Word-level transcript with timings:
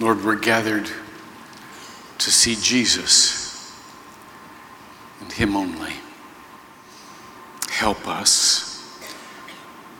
Lord, 0.00 0.24
we're 0.24 0.36
gathered 0.36 0.90
to 2.16 2.30
see 2.30 2.56
Jesus 2.56 3.70
and 5.20 5.30
Him 5.30 5.54
only. 5.54 5.92
Help 7.68 8.08
us 8.08 8.98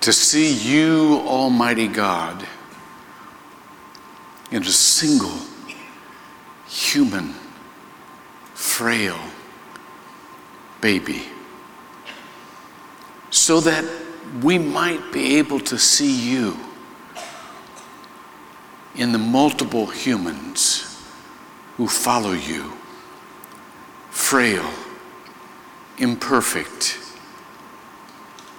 to 0.01 0.11
see 0.11 0.55
you, 0.55 1.21
Almighty 1.27 1.87
God, 1.87 2.47
in 4.51 4.63
a 4.63 4.71
single 4.71 5.39
human, 6.67 7.35
frail 8.55 9.21
baby, 10.81 11.25
so 13.29 13.61
that 13.61 13.85
we 14.43 14.59
might 14.59 15.13
be 15.13 15.37
able 15.37 15.61
to 15.61 15.79
see 15.79 16.31
you 16.33 16.57
in 18.95 19.13
the 19.13 19.19
multiple 19.19 19.87
humans 19.87 21.03
who 21.77 21.87
follow 21.87 22.33
you, 22.33 22.73
frail, 24.11 24.69
imperfect, 25.99 26.99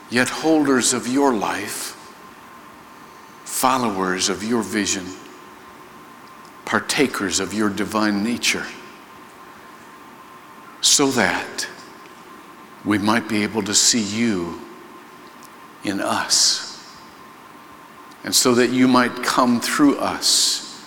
yet 0.09 0.29
holders 0.29 0.93
of 0.93 1.07
your 1.07 1.33
life, 1.33 1.97
followers 3.43 4.29
of 4.29 4.43
your 4.43 4.63
vision, 4.63 5.05
partakers 6.65 7.39
of 7.39 7.53
your 7.53 7.69
divine 7.69 8.23
nature, 8.23 8.65
so 10.79 11.11
that 11.11 11.67
we 12.85 12.97
might 12.97 13.27
be 13.27 13.43
able 13.43 13.61
to 13.61 13.73
see 13.73 14.01
you 14.01 14.59
in 15.83 15.99
us 15.99 16.70
and 18.23 18.33
so 18.33 18.53
that 18.55 18.69
you 18.69 18.87
might 18.87 19.23
come 19.23 19.59
through 19.59 19.97
us 19.97 20.85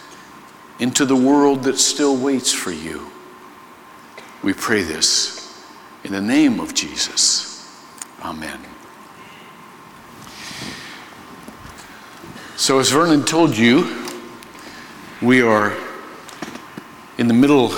into 0.79 1.05
the 1.05 1.17
world 1.17 1.65
that 1.65 1.79
still 1.79 2.17
waits 2.17 2.53
for 2.53 2.71
you. 2.71 3.11
We 4.43 4.53
pray 4.53 4.83
this 4.83 5.65
in 6.05 6.13
the 6.13 6.21
name 6.21 6.61
of 6.61 6.75
Jesus. 6.75 7.71
Amen. 8.23 8.61
So, 12.57 12.79
as 12.79 12.91
Vernon 12.91 13.25
told 13.25 13.57
you, 13.57 14.07
we 15.21 15.43
are 15.43 15.77
in 17.19 17.29
the 17.29 17.35
middle, 17.35 17.73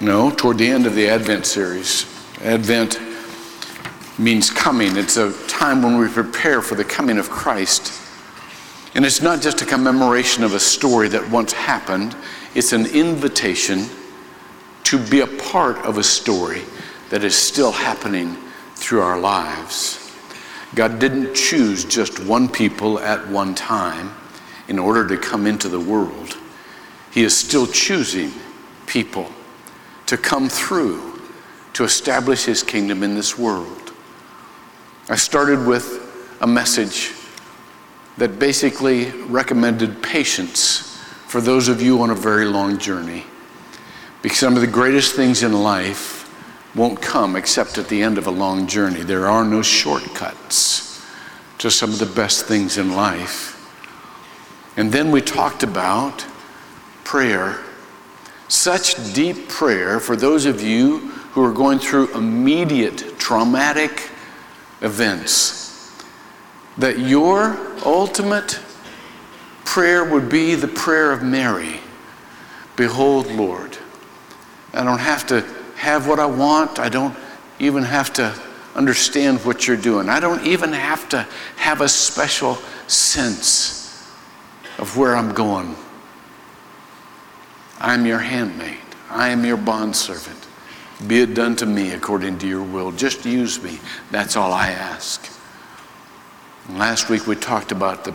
no, 0.00 0.30
toward 0.30 0.58
the 0.58 0.68
end 0.68 0.86
of 0.86 0.94
the 0.94 1.08
Advent 1.08 1.46
series. 1.46 2.06
Advent 2.42 3.00
means 4.18 4.50
coming, 4.50 4.96
it's 4.96 5.16
a 5.16 5.32
time 5.46 5.82
when 5.82 5.98
we 5.98 6.08
prepare 6.08 6.60
for 6.60 6.74
the 6.74 6.84
coming 6.84 7.18
of 7.18 7.30
Christ. 7.30 8.07
And 8.98 9.06
it's 9.06 9.22
not 9.22 9.40
just 9.40 9.62
a 9.62 9.64
commemoration 9.64 10.42
of 10.42 10.54
a 10.54 10.58
story 10.58 11.06
that 11.10 11.30
once 11.30 11.52
happened, 11.52 12.16
it's 12.56 12.72
an 12.72 12.84
invitation 12.86 13.86
to 14.82 14.98
be 14.98 15.20
a 15.20 15.26
part 15.28 15.76
of 15.86 15.98
a 15.98 16.02
story 16.02 16.62
that 17.10 17.22
is 17.22 17.36
still 17.36 17.70
happening 17.70 18.36
through 18.74 19.02
our 19.02 19.20
lives. 19.20 20.12
God 20.74 20.98
didn't 20.98 21.34
choose 21.34 21.84
just 21.84 22.18
one 22.24 22.48
people 22.48 22.98
at 22.98 23.24
one 23.28 23.54
time 23.54 24.10
in 24.66 24.80
order 24.80 25.06
to 25.06 25.16
come 25.16 25.46
into 25.46 25.68
the 25.68 25.78
world. 25.78 26.36
He 27.12 27.22
is 27.22 27.36
still 27.36 27.68
choosing 27.68 28.32
people 28.86 29.30
to 30.06 30.18
come 30.18 30.48
through 30.48 31.22
to 31.74 31.84
establish 31.84 32.46
His 32.46 32.64
kingdom 32.64 33.04
in 33.04 33.14
this 33.14 33.38
world. 33.38 33.92
I 35.08 35.14
started 35.14 35.64
with 35.68 36.36
a 36.40 36.48
message 36.48 37.12
that 38.18 38.38
basically 38.38 39.10
recommended 39.22 40.02
patience 40.02 40.96
for 41.28 41.40
those 41.40 41.68
of 41.68 41.80
you 41.80 42.02
on 42.02 42.10
a 42.10 42.14
very 42.14 42.44
long 42.44 42.78
journey. 42.78 43.24
Because 44.22 44.38
some 44.38 44.56
of 44.56 44.60
the 44.60 44.66
greatest 44.66 45.14
things 45.14 45.42
in 45.42 45.52
life 45.52 46.18
won't 46.74 47.00
come 47.00 47.36
except 47.36 47.78
at 47.78 47.88
the 47.88 48.02
end 48.02 48.18
of 48.18 48.26
a 48.26 48.30
long 48.30 48.66
journey. 48.66 49.02
There 49.02 49.28
are 49.28 49.44
no 49.44 49.62
shortcuts 49.62 51.06
to 51.58 51.70
some 51.70 51.90
of 51.90 51.98
the 51.98 52.06
best 52.06 52.46
things 52.46 52.76
in 52.76 52.94
life. 52.94 53.54
And 54.76 54.92
then 54.92 55.10
we 55.10 55.20
talked 55.20 55.62
about 55.62 56.24
prayer. 57.04 57.60
Such 58.48 59.12
deep 59.14 59.48
prayer 59.48 60.00
for 60.00 60.16
those 60.16 60.44
of 60.44 60.60
you 60.60 60.98
who 61.32 61.44
are 61.44 61.52
going 61.52 61.78
through 61.78 62.14
immediate 62.16 63.18
traumatic 63.18 64.10
events 64.80 65.67
that 66.78 66.98
your 66.98 67.58
ultimate 67.84 68.60
prayer 69.64 70.04
would 70.04 70.28
be 70.28 70.54
the 70.54 70.68
prayer 70.68 71.12
of 71.12 71.22
Mary 71.22 71.80
Behold, 72.78 73.26
Lord. 73.32 73.76
I 74.72 74.84
don't 74.84 75.00
have 75.00 75.26
to 75.26 75.40
have 75.74 76.06
what 76.06 76.20
I 76.20 76.26
want. 76.26 76.78
I 76.78 76.88
don't 76.88 77.14
even 77.58 77.82
have 77.82 78.12
to 78.14 78.32
understand 78.76 79.44
what 79.44 79.66
you're 79.66 79.76
doing. 79.76 80.08
I 80.08 80.20
don't 80.20 80.46
even 80.46 80.72
have 80.72 81.08
to 81.08 81.26
have 81.56 81.80
a 81.80 81.88
special 81.88 82.54
sense 82.86 84.08
of 84.78 84.96
where 84.96 85.16
I'm 85.16 85.34
going. 85.34 85.74
I'm 87.80 88.06
your 88.06 88.20
handmaid. 88.20 88.78
I 89.10 89.30
am 89.30 89.44
your 89.44 89.56
bondservant. 89.56 90.46
Be 91.08 91.22
it 91.22 91.34
done 91.34 91.56
to 91.56 91.66
me 91.66 91.94
according 91.94 92.38
to 92.38 92.46
your 92.46 92.62
will. 92.62 92.92
Just 92.92 93.24
use 93.24 93.60
me. 93.60 93.80
That's 94.12 94.36
all 94.36 94.52
I 94.52 94.68
ask. 94.70 95.28
Last 96.68 97.08
week 97.08 97.26
we 97.26 97.34
talked 97.34 97.72
about 97.72 98.04
the 98.04 98.14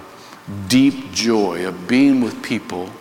deep 0.67 1.11
joy 1.11 1.65
of 1.67 1.87
being 1.87 2.21
with 2.21 2.43
people 2.43 2.91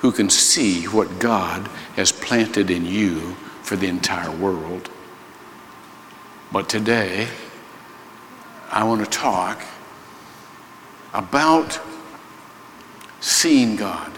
who 0.00 0.12
can 0.12 0.28
see 0.28 0.84
what 0.84 1.18
God 1.18 1.68
has 1.96 2.12
planted 2.12 2.70
in 2.70 2.84
you 2.84 3.34
for 3.62 3.76
the 3.76 3.86
entire 3.86 4.30
world. 4.30 4.90
But 6.52 6.68
today, 6.68 7.28
I 8.70 8.84
want 8.84 9.02
to 9.02 9.10
talk 9.10 9.62
about 11.14 11.80
seeing 13.20 13.76
God 13.76 14.12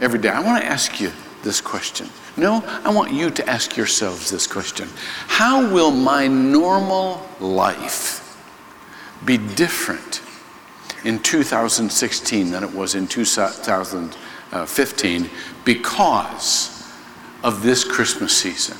every 0.00 0.20
day. 0.20 0.28
I 0.28 0.40
want 0.40 0.62
to 0.62 0.68
ask 0.68 1.00
you 1.00 1.10
this 1.42 1.60
question. 1.60 2.08
No, 2.36 2.62
I 2.84 2.92
want 2.92 3.12
you 3.12 3.30
to 3.30 3.48
ask 3.48 3.76
yourselves 3.76 4.30
this 4.30 4.46
question 4.46 4.88
How 5.26 5.72
will 5.72 5.90
my 5.90 6.28
normal 6.28 7.26
life 7.40 8.21
be 9.24 9.38
different 9.38 10.20
in 11.04 11.20
2016 11.20 12.50
than 12.50 12.64
it 12.64 12.72
was 12.72 12.94
in 12.94 13.06
2015 13.06 15.30
because 15.64 16.92
of 17.42 17.62
this 17.62 17.84
Christmas 17.84 18.36
season? 18.36 18.76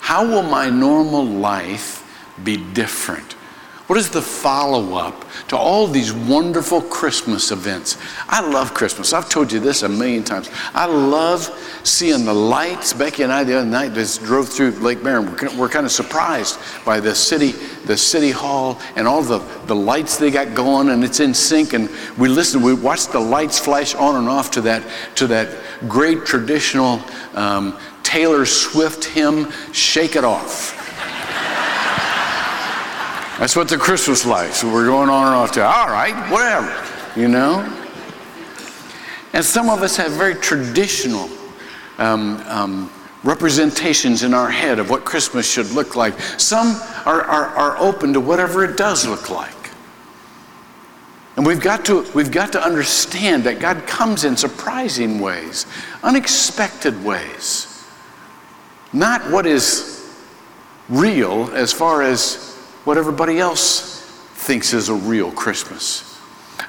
How 0.00 0.26
will 0.26 0.42
my 0.42 0.70
normal 0.70 1.24
life 1.24 2.00
be 2.42 2.56
different? 2.56 3.36
What 3.86 3.98
is 3.98 4.08
the 4.08 4.22
follow 4.22 4.94
up 4.94 5.26
to 5.48 5.58
all 5.58 5.86
these 5.86 6.10
wonderful 6.10 6.80
Christmas 6.80 7.50
events? 7.50 7.98
I 8.28 8.40
love 8.40 8.72
Christmas. 8.72 9.12
I've 9.12 9.28
told 9.28 9.52
you 9.52 9.60
this 9.60 9.82
a 9.82 9.88
million 9.90 10.24
times. 10.24 10.48
I 10.72 10.86
love 10.86 11.50
seeing 11.84 12.24
the 12.24 12.32
lights. 12.32 12.94
Becky 12.94 13.24
and 13.24 13.32
I 13.32 13.44
the 13.44 13.58
other 13.58 13.66
night 13.66 13.92
just 13.92 14.22
drove 14.24 14.48
through 14.48 14.70
Lake. 14.70 15.02
We're, 15.02 15.20
we're 15.58 15.68
kind 15.68 15.84
of 15.84 15.92
surprised 15.92 16.58
by 16.86 16.98
the 16.98 17.14
city, 17.14 17.52
the 17.84 17.96
city 17.96 18.30
hall, 18.30 18.80
and 18.96 19.06
all 19.06 19.20
the, 19.20 19.40
the 19.66 19.76
lights 19.76 20.16
they 20.16 20.30
got 20.30 20.54
going, 20.54 20.88
and 20.88 21.04
it's 21.04 21.20
in 21.20 21.34
sync. 21.34 21.74
And 21.74 21.90
we 22.16 22.28
listened, 22.28 22.64
we 22.64 22.72
watched 22.72 23.12
the 23.12 23.20
lights 23.20 23.58
flash 23.58 23.94
on 23.94 24.16
and 24.16 24.30
off 24.30 24.50
to 24.52 24.62
that 24.62 24.82
to 25.16 25.26
that 25.26 25.54
great 25.88 26.24
traditional 26.24 27.02
um, 27.34 27.78
Taylor 28.02 28.46
Swift 28.46 29.04
hymn, 29.04 29.52
"Shake 29.72 30.16
It 30.16 30.24
Off." 30.24 30.83
That's 33.38 33.56
what 33.56 33.68
the 33.68 33.76
Christmas 33.76 34.24
lights. 34.24 34.58
So 34.58 34.72
we're 34.72 34.86
going 34.86 35.10
on 35.10 35.26
and 35.26 35.34
off 35.34 35.50
to, 35.52 35.64
all 35.64 35.88
right, 35.88 36.14
whatever, 36.30 37.20
you 37.20 37.26
know? 37.26 37.62
And 39.32 39.44
some 39.44 39.68
of 39.68 39.82
us 39.82 39.96
have 39.96 40.12
very 40.12 40.36
traditional 40.36 41.28
um, 41.98 42.36
um, 42.46 42.92
representations 43.24 44.22
in 44.22 44.34
our 44.34 44.48
head 44.48 44.78
of 44.78 44.88
what 44.88 45.04
Christmas 45.04 45.50
should 45.50 45.68
look 45.72 45.96
like. 45.96 46.18
Some 46.38 46.80
are, 47.04 47.22
are, 47.22 47.46
are 47.46 47.78
open 47.78 48.12
to 48.12 48.20
whatever 48.20 48.64
it 48.64 48.76
does 48.76 49.04
look 49.04 49.28
like. 49.28 49.50
And 51.36 51.44
we've 51.44 51.60
got, 51.60 51.84
to, 51.86 52.08
we've 52.14 52.30
got 52.30 52.52
to 52.52 52.62
understand 52.64 53.42
that 53.44 53.58
God 53.58 53.84
comes 53.88 54.22
in 54.22 54.36
surprising 54.36 55.18
ways, 55.18 55.66
unexpected 56.04 57.04
ways. 57.04 57.84
Not 58.92 59.28
what 59.32 59.44
is 59.44 60.08
real 60.88 61.50
as 61.54 61.72
far 61.72 62.02
as 62.02 62.53
what 62.84 62.98
everybody 62.98 63.38
else 63.38 64.02
thinks 64.34 64.74
is 64.74 64.90
a 64.90 64.94
real 64.94 65.32
Christmas. 65.32 66.20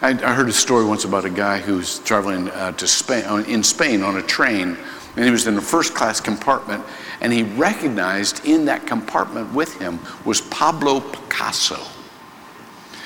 I, 0.02 0.10
I 0.10 0.34
heard 0.34 0.48
a 0.48 0.54
story 0.54 0.86
once 0.86 1.04
about 1.04 1.26
a 1.26 1.30
guy 1.30 1.60
who's 1.60 2.00
traveling 2.00 2.50
uh, 2.50 2.72
to 2.74 2.88
Spain, 2.88 3.46
in 3.46 3.64
Spain 3.64 4.02
on 4.02 4.18
a 4.18 4.22
train, 4.22 4.78
and 5.16 5.26
he 5.26 5.32
was 5.32 5.46
in 5.46 5.56
the 5.56 5.62
first 5.62 5.94
class 5.94 6.20
compartment, 6.22 6.84
and 7.22 7.32
he 7.32 7.44
recognized 7.44 8.46
in 8.46 8.66
that 8.66 8.88
compartment 8.88 9.54
with 9.54 9.78
him 9.80 10.00
was 10.24 10.42
Pablo 10.42 11.02
Picasso. 11.02 11.80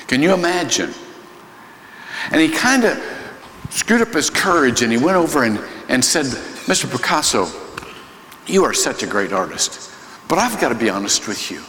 Can 0.06 0.22
you 0.22 0.32
imagine? 0.32 0.92
And 2.30 2.40
he 2.40 2.48
kind 2.48 2.84
of 2.84 3.02
screwed 3.70 4.02
up 4.02 4.12
his 4.12 4.30
courage 4.30 4.82
and 4.82 4.90
he 4.92 4.98
went 4.98 5.16
over 5.16 5.44
and, 5.44 5.60
and 5.88 6.04
said, 6.04 6.26
Mr. 6.66 6.90
Picasso, 6.90 7.48
you 8.46 8.64
are 8.64 8.72
such 8.72 9.02
a 9.02 9.06
great 9.06 9.32
artist, 9.32 9.92
but 10.28 10.38
I've 10.38 10.60
got 10.60 10.70
to 10.70 10.74
be 10.74 10.90
honest 10.90 11.28
with 11.28 11.50
you. 11.50 11.62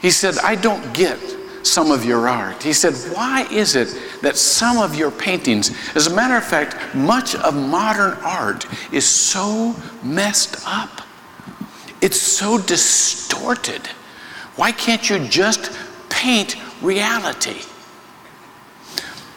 He 0.00 0.10
said, 0.10 0.38
I 0.38 0.54
don't 0.54 0.94
get 0.94 1.18
some 1.66 1.90
of 1.90 2.04
your 2.04 2.28
art. 2.28 2.62
He 2.62 2.72
said, 2.72 2.94
Why 3.14 3.46
is 3.50 3.74
it 3.76 3.96
that 4.22 4.36
some 4.36 4.78
of 4.78 4.94
your 4.94 5.10
paintings, 5.10 5.76
as 5.94 6.06
a 6.06 6.14
matter 6.14 6.36
of 6.36 6.44
fact, 6.44 6.94
much 6.94 7.34
of 7.34 7.54
modern 7.54 8.12
art 8.22 8.66
is 8.92 9.06
so 9.06 9.74
messed 10.02 10.56
up? 10.66 11.02
It's 12.00 12.20
so 12.20 12.58
distorted. 12.58 13.86
Why 14.56 14.72
can't 14.72 15.08
you 15.10 15.18
just 15.28 15.76
paint 16.08 16.56
reality? 16.80 17.62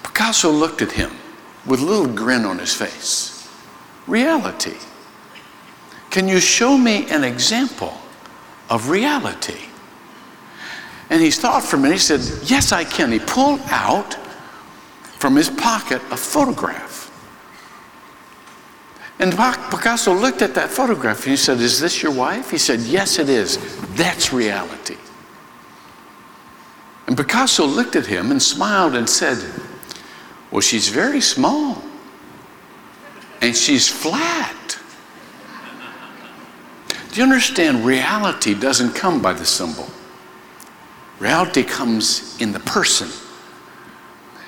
Picasso 0.04 0.52
looked 0.52 0.82
at 0.82 0.92
him 0.92 1.12
with 1.66 1.82
a 1.82 1.86
little 1.86 2.08
grin 2.08 2.46
on 2.46 2.60
his 2.60 2.74
face. 2.74 3.48
Reality. 4.08 4.76
Can 6.10 6.28
you 6.28 6.40
show 6.40 6.78
me 6.78 7.10
an 7.10 7.24
example 7.24 7.94
of 8.70 8.90
reality? 8.90 9.69
And 11.10 11.22
he 11.22 11.32
thought 11.32 11.64
for 11.64 11.78
a 11.78 11.80
minute. 11.80 11.96
He 11.96 12.00
said, 12.00 12.22
Yes, 12.50 12.72
I 12.72 12.84
can. 12.84 13.12
He 13.12 13.20
pulled 13.20 13.62
out 13.66 14.14
from 15.18 15.36
his 15.36 15.50
pocket 15.50 16.02
a 16.12 16.18
photograph. 16.18 17.00
And 19.20 19.34
Picasso 19.34 20.14
looked 20.14 20.42
at 20.42 20.56
that 20.56 20.70
photograph 20.70 21.24
and 21.24 21.32
he 21.32 21.38
said, 21.38 21.60
Is 21.60 21.80
this 21.80 22.02
your 22.02 22.14
wife? 22.14 22.52
He 22.52 22.58
said, 22.58 22.80
Yes, 22.82 23.20
it 23.20 23.28
is. 23.28 23.58
That's 23.96 24.32
reality. 24.32 24.98
And 27.06 27.18
Picasso 27.18 27.66
looked 27.66 27.96
at 27.96 28.06
him 28.06 28.32
and 28.32 28.42
smiled 28.42 28.96
and 28.96 29.10
said, 29.10 29.44
Well, 30.52 30.62
she's 30.62 30.88
very 30.90 31.22
small 31.22 31.84
and 33.42 33.56
she's 33.56 33.90
flat. 33.90 34.80
Do 37.12 37.18
you 37.18 37.24
understand? 37.24 37.86
Reality 37.86 38.54
doesn't 38.54 38.94
come 38.94 39.22
by 39.22 39.34
the 39.34 39.46
symbol, 39.46 39.90
reality 41.20 41.64
comes 41.64 42.40
in 42.42 42.52
the 42.52 42.60
person. 42.60 43.10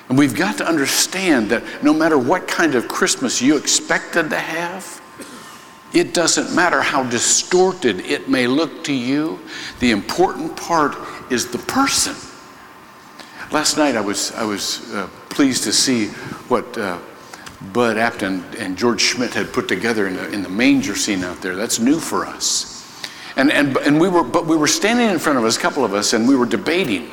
And 0.08 0.18
we've 0.18 0.34
got 0.34 0.58
to 0.58 0.66
understand 0.66 1.50
that 1.50 1.62
no 1.82 1.94
matter 1.94 2.18
what 2.18 2.46
kind 2.48 2.74
of 2.74 2.88
Christmas 2.88 3.40
you 3.40 3.56
expected 3.56 4.30
to 4.30 4.38
have, 4.38 5.00
it 5.94 6.14
doesn't 6.14 6.54
matter 6.54 6.80
how 6.80 7.04
distorted 7.04 8.00
it 8.00 8.28
may 8.28 8.46
look 8.46 8.84
to 8.84 8.92
you. 8.92 9.40
The 9.80 9.90
important 9.90 10.56
part 10.56 10.96
is 11.30 11.48
the 11.50 11.58
person. 11.58 12.14
Last 13.50 13.76
night 13.76 13.96
I 13.96 14.00
was, 14.00 14.32
I 14.32 14.44
was 14.44 14.90
uh, 14.94 15.08
pleased 15.28 15.64
to 15.64 15.72
see 15.72 16.06
what 16.48 16.76
uh, 16.78 16.98
Bud 17.72 17.96
Apton 17.96 18.42
and 18.58 18.76
George 18.76 19.00
Schmidt 19.02 19.34
had 19.34 19.52
put 19.52 19.68
together 19.68 20.06
in 20.06 20.16
the, 20.16 20.30
in 20.30 20.42
the 20.42 20.48
manger 20.48 20.94
scene 20.94 21.22
out 21.22 21.42
there. 21.42 21.54
That's 21.54 21.78
new 21.78 22.00
for 22.00 22.26
us. 22.26 22.71
And, 23.36 23.50
and, 23.50 23.76
and 23.78 24.00
we 24.00 24.08
were, 24.08 24.22
but 24.22 24.46
we 24.46 24.56
were 24.56 24.66
standing 24.66 25.08
in 25.08 25.18
front 25.18 25.38
of 25.38 25.44
us, 25.44 25.56
a 25.56 25.60
couple 25.60 25.84
of 25.84 25.94
us, 25.94 26.12
and 26.12 26.28
we 26.28 26.36
were 26.36 26.46
debating, 26.46 27.10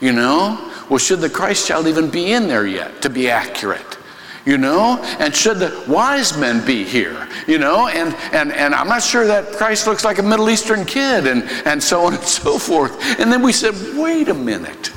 you 0.00 0.12
know, 0.12 0.70
well, 0.88 0.98
should 0.98 1.20
the 1.20 1.30
Christ 1.30 1.68
child 1.68 1.86
even 1.86 2.10
be 2.10 2.32
in 2.32 2.48
there 2.48 2.66
yet 2.66 3.02
to 3.02 3.10
be 3.10 3.30
accurate? 3.30 3.98
You 4.46 4.56
know, 4.56 4.98
and 5.18 5.36
should 5.36 5.58
the 5.58 5.84
wise 5.86 6.36
men 6.36 6.64
be 6.64 6.82
here? 6.82 7.28
You 7.46 7.58
know, 7.58 7.88
and 7.88 8.14
and 8.32 8.52
and 8.52 8.74
I'm 8.74 8.88
not 8.88 9.02
sure 9.02 9.26
that 9.26 9.52
Christ 9.52 9.86
looks 9.86 10.02
like 10.02 10.18
a 10.18 10.22
Middle 10.22 10.48
Eastern 10.48 10.86
kid, 10.86 11.26
and 11.26 11.44
and 11.66 11.80
so 11.80 12.06
on 12.06 12.14
and 12.14 12.22
so 12.42 12.58
forth. 12.58 13.20
And 13.20 13.30
then 13.30 13.42
we 13.42 13.52
said, 13.52 13.74
wait 13.96 14.28
a 14.28 14.34
minute, 14.34 14.92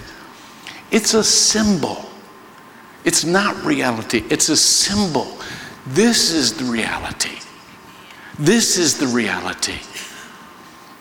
it's 0.91 1.13
a 1.13 1.23
symbol. 1.23 2.05
It's 3.03 3.25
not 3.25 3.61
reality. 3.65 4.23
It's 4.29 4.47
a 4.47 4.55
symbol. 4.55 5.37
This 5.87 6.31
is 6.31 6.53
the 6.53 6.63
reality. 6.63 7.37
This 8.39 8.77
is 8.77 8.97
the 8.97 9.07
reality. 9.07 9.79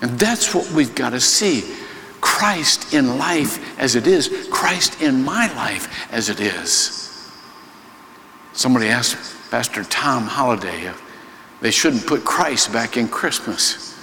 And 0.02 0.18
that's 0.18 0.54
what 0.54 0.70
we've 0.72 0.94
got 0.94 1.10
to 1.10 1.20
see. 1.20 1.62
Christ 2.20 2.92
in 2.92 3.18
life 3.18 3.78
as 3.78 3.96
it 3.96 4.06
is, 4.06 4.48
Christ 4.50 5.00
in 5.00 5.24
my 5.24 5.52
life 5.54 6.12
as 6.12 6.28
it 6.28 6.40
is. 6.40 7.30
Somebody 8.52 8.88
asked 8.88 9.50
Pastor 9.50 9.84
Tom 9.84 10.28
Holladay 10.28 10.84
if 10.84 11.02
they 11.60 11.70
shouldn't 11.70 12.06
put 12.06 12.24
Christ 12.24 12.72
back 12.72 12.96
in 12.96 13.08
Christmas. 13.08 13.96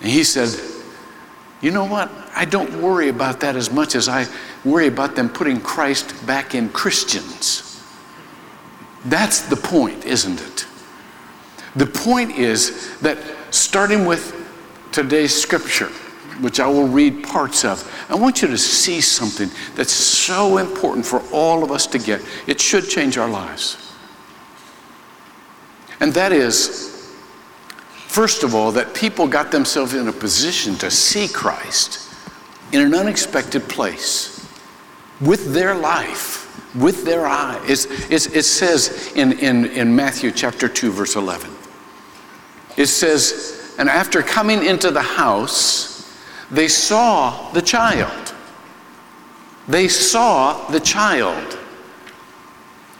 And 0.00 0.10
he 0.10 0.24
said, 0.24 0.48
You 1.60 1.70
know 1.70 1.84
what? 1.84 2.10
I 2.34 2.44
don't 2.44 2.80
worry 2.80 3.08
about 3.08 3.40
that 3.40 3.56
as 3.56 3.70
much 3.70 3.94
as 3.94 4.08
I 4.08 4.26
worry 4.64 4.86
about 4.86 5.14
them 5.14 5.28
putting 5.28 5.60
Christ 5.60 6.26
back 6.26 6.54
in 6.54 6.68
Christians. 6.70 7.82
That's 9.04 9.40
the 9.40 9.56
point, 9.56 10.04
isn't 10.04 10.40
it? 10.40 10.66
The 11.76 11.86
point 11.86 12.32
is 12.32 12.98
that 13.00 13.18
starting 13.50 14.04
with 14.04 14.41
today's 14.92 15.34
scripture, 15.34 15.88
which 16.40 16.60
I 16.60 16.66
will 16.66 16.86
read 16.86 17.24
parts 17.24 17.64
of. 17.64 17.88
I 18.08 18.14
want 18.14 18.42
you 18.42 18.48
to 18.48 18.58
see 18.58 19.00
something 19.00 19.50
that's 19.74 19.92
so 19.92 20.58
important 20.58 21.06
for 21.06 21.22
all 21.32 21.64
of 21.64 21.70
us 21.70 21.86
to 21.88 21.98
get. 21.98 22.20
It 22.46 22.60
should 22.60 22.88
change 22.88 23.18
our 23.18 23.28
lives. 23.28 23.92
And 26.00 26.12
that 26.14 26.32
is, 26.32 27.14
first 28.06 28.42
of 28.42 28.54
all, 28.54 28.72
that 28.72 28.94
people 28.94 29.28
got 29.28 29.50
themselves 29.52 29.94
in 29.94 30.08
a 30.08 30.12
position 30.12 30.74
to 30.76 30.90
see 30.90 31.28
Christ 31.28 32.12
in 32.72 32.80
an 32.80 32.94
unexpected 32.94 33.68
place 33.68 34.32
with 35.20 35.52
their 35.54 35.74
life, 35.74 36.74
with 36.74 37.04
their 37.04 37.26
eyes. 37.26 37.86
it 38.10 38.44
says 38.44 39.12
in, 39.14 39.38
in, 39.38 39.66
in 39.66 39.94
Matthew 39.94 40.32
chapter 40.32 40.68
2, 40.68 40.90
verse 40.90 41.14
11, 41.14 41.50
it 42.76 42.86
says, 42.86 43.61
And 43.78 43.88
after 43.88 44.22
coming 44.22 44.64
into 44.64 44.90
the 44.90 45.02
house, 45.02 45.92
they 46.50 46.68
saw 46.68 47.50
the 47.52 47.62
child. 47.62 48.34
They 49.66 49.88
saw 49.88 50.68
the 50.70 50.80
child 50.80 51.58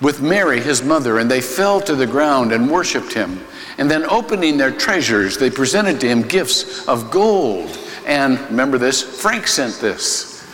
with 0.00 0.20
Mary, 0.22 0.60
his 0.60 0.82
mother, 0.82 1.18
and 1.18 1.30
they 1.30 1.40
fell 1.40 1.80
to 1.82 1.94
the 1.94 2.06
ground 2.06 2.52
and 2.52 2.70
worshiped 2.70 3.12
him. 3.12 3.40
And 3.78 3.90
then, 3.90 4.04
opening 4.04 4.56
their 4.56 4.70
treasures, 4.70 5.38
they 5.38 5.50
presented 5.50 6.00
to 6.00 6.08
him 6.08 6.22
gifts 6.22 6.86
of 6.88 7.10
gold. 7.10 7.78
And 8.06 8.40
remember 8.50 8.78
this 8.78 9.02
frankincense, 9.02 10.44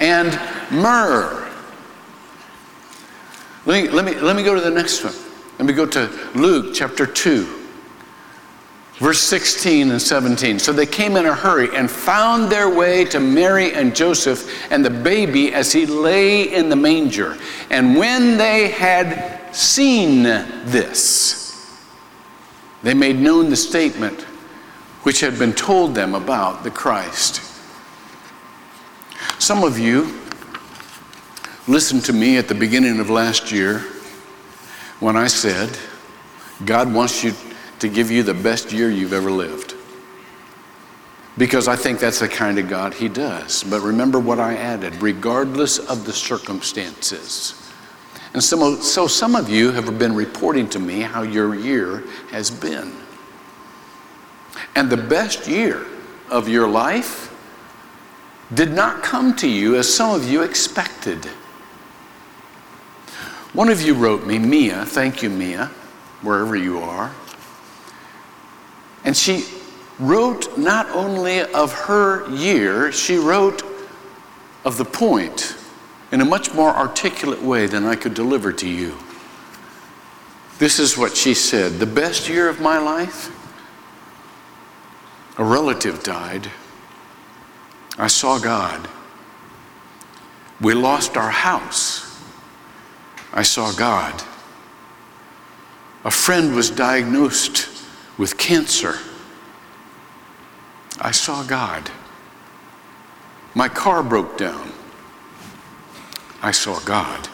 and 0.00 0.28
myrrh. 0.70 1.48
Let 3.66 3.84
me, 3.84 3.90
let, 3.90 4.04
me, 4.04 4.14
let 4.14 4.34
me 4.34 4.42
go 4.42 4.54
to 4.54 4.60
the 4.60 4.70
next 4.70 5.04
one. 5.04 5.14
Let 5.58 5.66
me 5.66 5.72
go 5.74 5.86
to 5.86 6.10
Luke 6.34 6.74
chapter 6.74 7.06
2 7.06 7.59
verse 9.00 9.20
16 9.20 9.90
and 9.90 10.00
17. 10.00 10.58
So 10.58 10.72
they 10.72 10.86
came 10.86 11.16
in 11.16 11.24
a 11.24 11.34
hurry 11.34 11.74
and 11.74 11.90
found 11.90 12.52
their 12.52 12.68
way 12.68 13.06
to 13.06 13.18
Mary 13.18 13.72
and 13.72 13.96
Joseph 13.96 14.70
and 14.70 14.84
the 14.84 14.90
baby 14.90 15.54
as 15.54 15.72
he 15.72 15.86
lay 15.86 16.54
in 16.54 16.68
the 16.68 16.76
manger. 16.76 17.36
And 17.70 17.96
when 17.96 18.36
they 18.36 18.68
had 18.68 19.54
seen 19.56 20.22
this, 20.22 21.80
they 22.82 22.92
made 22.94 23.16
known 23.16 23.48
the 23.48 23.56
statement 23.56 24.20
which 25.02 25.20
had 25.20 25.38
been 25.38 25.54
told 25.54 25.94
them 25.94 26.14
about 26.14 26.62
the 26.62 26.70
Christ. 26.70 27.40
Some 29.38 29.64
of 29.64 29.78
you 29.78 30.20
listened 31.66 32.04
to 32.04 32.12
me 32.12 32.36
at 32.36 32.48
the 32.48 32.54
beginning 32.54 33.00
of 33.00 33.08
last 33.08 33.50
year 33.50 33.78
when 34.98 35.16
I 35.16 35.26
said, 35.26 35.70
God 36.66 36.92
wants 36.92 37.24
you 37.24 37.32
to 37.80 37.88
give 37.88 38.10
you 38.10 38.22
the 38.22 38.34
best 38.34 38.72
year 38.72 38.90
you've 38.90 39.12
ever 39.12 39.30
lived. 39.30 39.74
Because 41.36 41.68
I 41.68 41.76
think 41.76 41.98
that's 41.98 42.20
the 42.20 42.28
kind 42.28 42.58
of 42.58 42.68
God 42.68 42.94
He 42.94 43.08
does. 43.08 43.64
But 43.64 43.80
remember 43.80 44.18
what 44.18 44.38
I 44.38 44.56
added 44.56 45.02
regardless 45.02 45.78
of 45.78 46.04
the 46.04 46.12
circumstances. 46.12 47.54
And 48.32 48.42
so, 48.42 48.76
so 48.76 49.06
some 49.06 49.34
of 49.34 49.48
you 49.48 49.72
have 49.72 49.98
been 49.98 50.14
reporting 50.14 50.68
to 50.70 50.78
me 50.78 51.00
how 51.00 51.22
your 51.22 51.54
year 51.54 52.04
has 52.30 52.50
been. 52.50 52.92
And 54.76 54.88
the 54.88 54.96
best 54.96 55.48
year 55.48 55.86
of 56.30 56.48
your 56.48 56.68
life 56.68 57.34
did 58.54 58.72
not 58.72 59.02
come 59.02 59.34
to 59.36 59.48
you 59.48 59.76
as 59.76 59.92
some 59.92 60.14
of 60.14 60.30
you 60.30 60.42
expected. 60.42 61.24
One 63.52 63.68
of 63.68 63.82
you 63.82 63.94
wrote 63.94 64.26
me, 64.26 64.38
Mia, 64.38 64.84
thank 64.84 65.22
you, 65.22 65.30
Mia, 65.30 65.66
wherever 66.22 66.54
you 66.54 66.78
are. 66.78 67.12
And 69.04 69.16
she 69.16 69.44
wrote 69.98 70.58
not 70.58 70.88
only 70.90 71.42
of 71.42 71.72
her 71.72 72.28
year, 72.30 72.92
she 72.92 73.16
wrote 73.16 73.62
of 74.64 74.76
the 74.76 74.84
point 74.84 75.56
in 76.12 76.20
a 76.20 76.24
much 76.24 76.52
more 76.52 76.70
articulate 76.70 77.42
way 77.42 77.66
than 77.66 77.84
I 77.84 77.96
could 77.96 78.14
deliver 78.14 78.52
to 78.52 78.68
you. 78.68 78.96
This 80.58 80.78
is 80.78 80.98
what 80.98 81.16
she 81.16 81.32
said 81.34 81.74
The 81.78 81.86
best 81.86 82.28
year 82.28 82.48
of 82.48 82.60
my 82.60 82.78
life, 82.78 83.30
a 85.38 85.44
relative 85.44 86.02
died. 86.02 86.50
I 87.98 88.06
saw 88.06 88.38
God. 88.38 88.88
We 90.60 90.74
lost 90.74 91.16
our 91.16 91.30
house. 91.30 92.06
I 93.32 93.42
saw 93.42 93.72
God. 93.72 94.22
A 96.04 96.10
friend 96.10 96.54
was 96.54 96.70
diagnosed 96.70 97.79
with 98.20 98.36
cancer. 98.36 98.98
I 101.00 101.10
saw 101.10 101.42
God. 101.42 101.90
My 103.54 103.66
car 103.66 104.02
broke 104.02 104.36
down. 104.36 104.70
I 106.42 106.50
saw 106.50 106.78
God. 106.80 107.30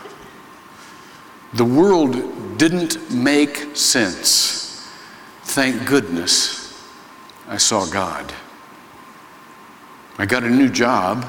The 1.54 1.64
world 1.64 2.56
didn't 2.56 3.10
make 3.10 3.76
sense. 3.76 4.88
Thank 5.42 5.88
goodness 5.88 6.72
I 7.48 7.56
saw 7.56 7.84
God. 7.86 8.32
I 10.18 10.26
got 10.26 10.44
a 10.44 10.48
new 10.48 10.68
job. 10.68 11.28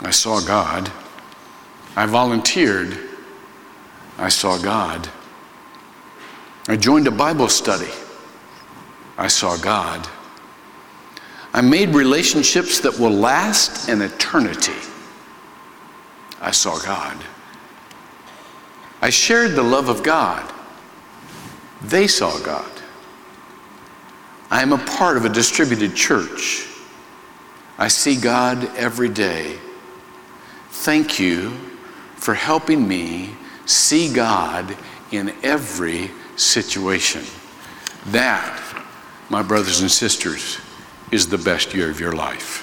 I 0.00 0.10
saw 0.10 0.40
God. 0.40 0.90
I 1.96 2.06
volunteered. 2.06 2.98
I 4.16 4.30
saw 4.30 4.56
God. 4.56 5.06
I 6.66 6.76
joined 6.76 7.06
a 7.06 7.10
Bible 7.10 7.48
study. 7.50 7.92
I 9.16 9.28
saw 9.28 9.56
God. 9.56 10.06
I 11.52 11.60
made 11.60 11.90
relationships 11.90 12.80
that 12.80 12.98
will 12.98 13.10
last 13.12 13.88
an 13.88 14.02
eternity. 14.02 14.72
I 16.40 16.50
saw 16.50 16.78
God. 16.78 17.16
I 19.00 19.10
shared 19.10 19.52
the 19.52 19.62
love 19.62 19.88
of 19.88 20.02
God. 20.02 20.52
They 21.82 22.06
saw 22.06 22.38
God. 22.40 22.70
I 24.50 24.62
am 24.62 24.72
a 24.72 24.78
part 24.78 25.16
of 25.16 25.24
a 25.24 25.28
distributed 25.28 25.94
church. 25.94 26.66
I 27.78 27.88
see 27.88 28.16
God 28.16 28.64
every 28.76 29.08
day. 29.08 29.58
Thank 30.70 31.18
you 31.18 31.50
for 32.16 32.34
helping 32.34 32.86
me 32.86 33.30
see 33.66 34.12
God 34.12 34.76
in 35.10 35.34
every 35.42 36.10
situation. 36.36 37.22
That, 38.06 38.60
my 39.30 39.42
brothers 39.42 39.80
and 39.80 39.90
sisters, 39.90 40.58
is 41.10 41.28
the 41.28 41.38
best 41.38 41.74
year 41.74 41.90
of 41.90 42.00
your 42.00 42.12
life. 42.12 42.62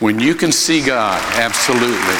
When 0.00 0.20
you 0.20 0.34
can 0.34 0.52
see 0.52 0.84
God, 0.84 1.20
absolutely. 1.34 2.16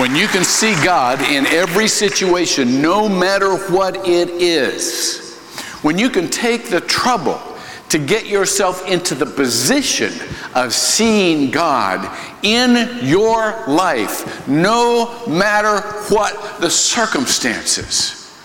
When 0.00 0.14
you 0.14 0.28
can 0.28 0.44
see 0.44 0.74
God 0.84 1.22
in 1.22 1.46
every 1.46 1.88
situation, 1.88 2.82
no 2.82 3.08
matter 3.08 3.56
what 3.72 4.06
it 4.06 4.28
is, 4.28 5.36
when 5.82 5.98
you 5.98 6.10
can 6.10 6.28
take 6.28 6.68
the 6.68 6.80
trouble 6.80 7.40
to 7.88 7.98
get 7.98 8.26
yourself 8.26 8.86
into 8.86 9.14
the 9.14 9.24
position 9.24 10.12
of 10.54 10.72
seeing 10.72 11.50
God 11.50 12.14
in 12.42 12.98
your 13.06 13.64
life, 13.66 14.46
no 14.48 15.24
matter 15.26 15.80
what 16.12 16.60
the 16.60 16.70
circumstances, 16.70 18.36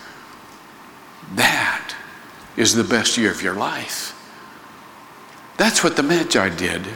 that 1.34 1.91
is 2.56 2.74
the 2.74 2.84
best 2.84 3.16
year 3.16 3.30
of 3.30 3.42
your 3.42 3.54
life. 3.54 4.18
That's 5.56 5.82
what 5.84 5.96
the 5.96 6.02
Magi 6.02 6.48
did. 6.50 6.86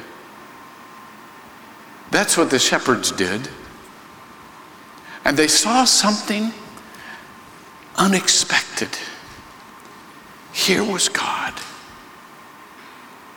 That's 2.11 2.37
what 2.37 2.51
the 2.51 2.59
shepherds 2.59 3.13
did. 3.13 3.49
And 5.25 5.37
they 5.37 5.49
saw 5.49 5.85
something 5.85 6.53
unexpected. 7.97 8.91
Here 10.53 10.85
was 10.85 11.09
God, 11.09 11.53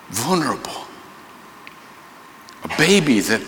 vulnerable, 0.10 0.86
a 2.64 2.78
baby 2.78 3.20
that 3.22 3.42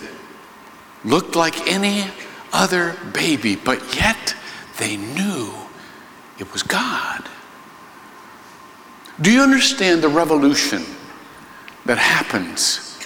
looked 1.04 1.36
like 1.36 1.66
any 1.66 2.04
other 2.52 2.96
baby, 3.12 3.56
but 3.56 3.96
yet 3.96 4.34
they 4.78 4.96
knew 4.96 5.52
it 6.38 6.52
was 6.52 6.62
God. 6.62 7.11
Do 9.22 9.32
you 9.32 9.40
understand 9.40 10.02
the 10.02 10.08
revolution 10.08 10.84
that 11.86 11.98
happens, 11.98 12.98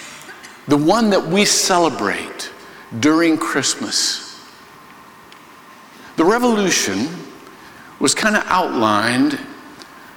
the 0.69 0.77
one 0.77 1.11
that 1.11 1.25
we 1.25 1.45
celebrate 1.45 2.51
during 3.01 3.37
Christmas. 3.37 4.41
The 6.17 6.25
revolution 6.25 7.09
was 7.99 8.15
kind 8.15 8.37
of 8.37 8.45
outlined 8.47 9.39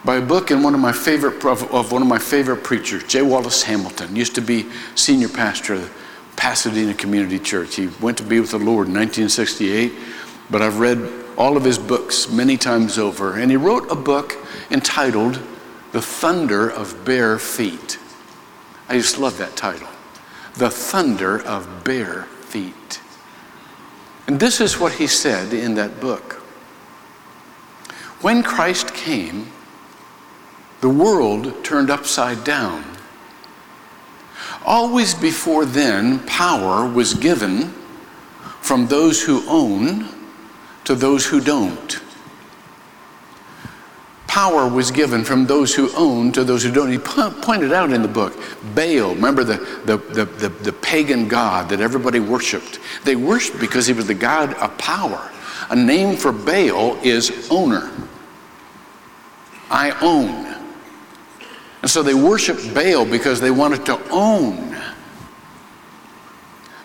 by 0.06 0.18
a 0.18 0.22
book 0.22 0.52
in 0.52 0.64
one 0.64 0.74
of 0.74 0.80
my 0.80 0.92
favorite 0.92 1.44
of 1.46 1.92
one 1.92 2.02
of 2.02 2.08
my 2.08 2.20
favorite 2.20 2.64
preachers, 2.64 3.04
J. 3.04 3.22
Wallace 3.22 3.64
Hamilton, 3.64 4.16
used 4.16 4.36
to 4.36 4.42
be 4.42 4.68
senior 4.96 5.30
pastor 5.30 5.76
of 5.76 5.92
Pasadena 6.36 6.94
Community 6.94 7.40
Church. 7.40 7.76
He 7.76 7.88
went 8.00 8.18
to 8.18 8.24
be 8.24 8.40
with 8.40 8.52
the 8.52 8.60
Lord 8.60 8.88
in 8.88 8.94
1968, 8.94 9.92
but 10.50 10.62
I've 10.62 10.80
read 10.80 11.12
all 11.38 11.58
of 11.58 11.64
his 11.64 11.78
books 11.78 12.30
many 12.30 12.56
times 12.56 12.98
over, 12.98 13.36
and 13.36 13.52
he 13.52 13.58
wrote 13.58 13.92
a 13.92 13.96
book 13.96 14.38
entitled 14.72 15.42
The 15.92 16.02
Thunder 16.02 16.70
of 16.70 17.04
Bare 17.04 17.40
Feet. 17.40 17.98
I 18.88 18.98
just 18.98 19.18
love 19.18 19.38
that 19.40 19.56
title 19.56 19.88
The 20.56 20.70
Thunder 20.70 21.42
of 21.42 21.84
Bare 21.84 22.24
Feet. 22.24 23.02
And 24.28 24.40
this 24.40 24.62
is 24.62 24.80
what 24.80 24.94
he 24.94 25.08
said 25.08 25.54
in 25.54 25.74
that 25.76 26.00
book. 26.00 26.34
When 28.22 28.44
Christ 28.44 28.94
came, 28.94 29.52
the 30.82 30.90
world 30.90 31.64
turned 31.64 31.90
upside 31.90 32.44
down. 32.44 32.84
Always 34.66 35.16
before 35.16 35.66
then, 35.66 36.20
power 36.28 36.88
was 36.88 37.14
given 37.16 37.74
from 38.62 38.88
those 38.88 39.24
who 39.24 39.44
own 39.48 40.08
to 40.84 40.94
those 40.94 41.26
who 41.26 41.42
don't 41.42 42.00
power 44.40 44.70
was 44.70 44.90
given 44.90 45.22
from 45.26 45.46
those 45.46 45.76
who 45.76 45.94
own 45.98 46.32
to 46.32 46.46
those 46.46 46.64
who 46.64 46.72
don't. 46.72 46.90
He 46.90 46.98
pointed 46.98 47.74
out 47.74 47.92
in 47.92 48.02
the 48.02 48.08
book 48.08 48.34
Baal, 48.74 49.14
remember 49.14 49.44
the, 49.44 49.58
the, 49.84 49.98
the, 49.98 50.24
the, 50.24 50.48
the 50.48 50.72
pagan 50.72 51.28
god 51.28 51.68
that 51.68 51.82
everybody 51.82 52.22
worshiped? 52.22 52.80
They 53.04 53.18
worshiped 53.18 53.60
because 53.60 53.86
he 53.86 53.92
was 53.92 54.08
the 54.08 54.14
god 54.14 54.54
of 54.54 54.78
power. 54.78 55.30
A 55.72 55.76
name 55.76 56.16
for 56.16 56.32
Baal 56.32 56.98
is 57.04 57.50
owner. 57.52 57.92
I 59.70 59.92
own. 60.02 60.56
And 61.82 61.92
so 61.92 62.02
they 62.02 62.14
worshiped 62.14 62.74
Baal 62.74 63.04
because 63.04 63.42
they 63.42 63.52
wanted 63.52 63.86
to 63.88 64.00
own. 64.10 64.78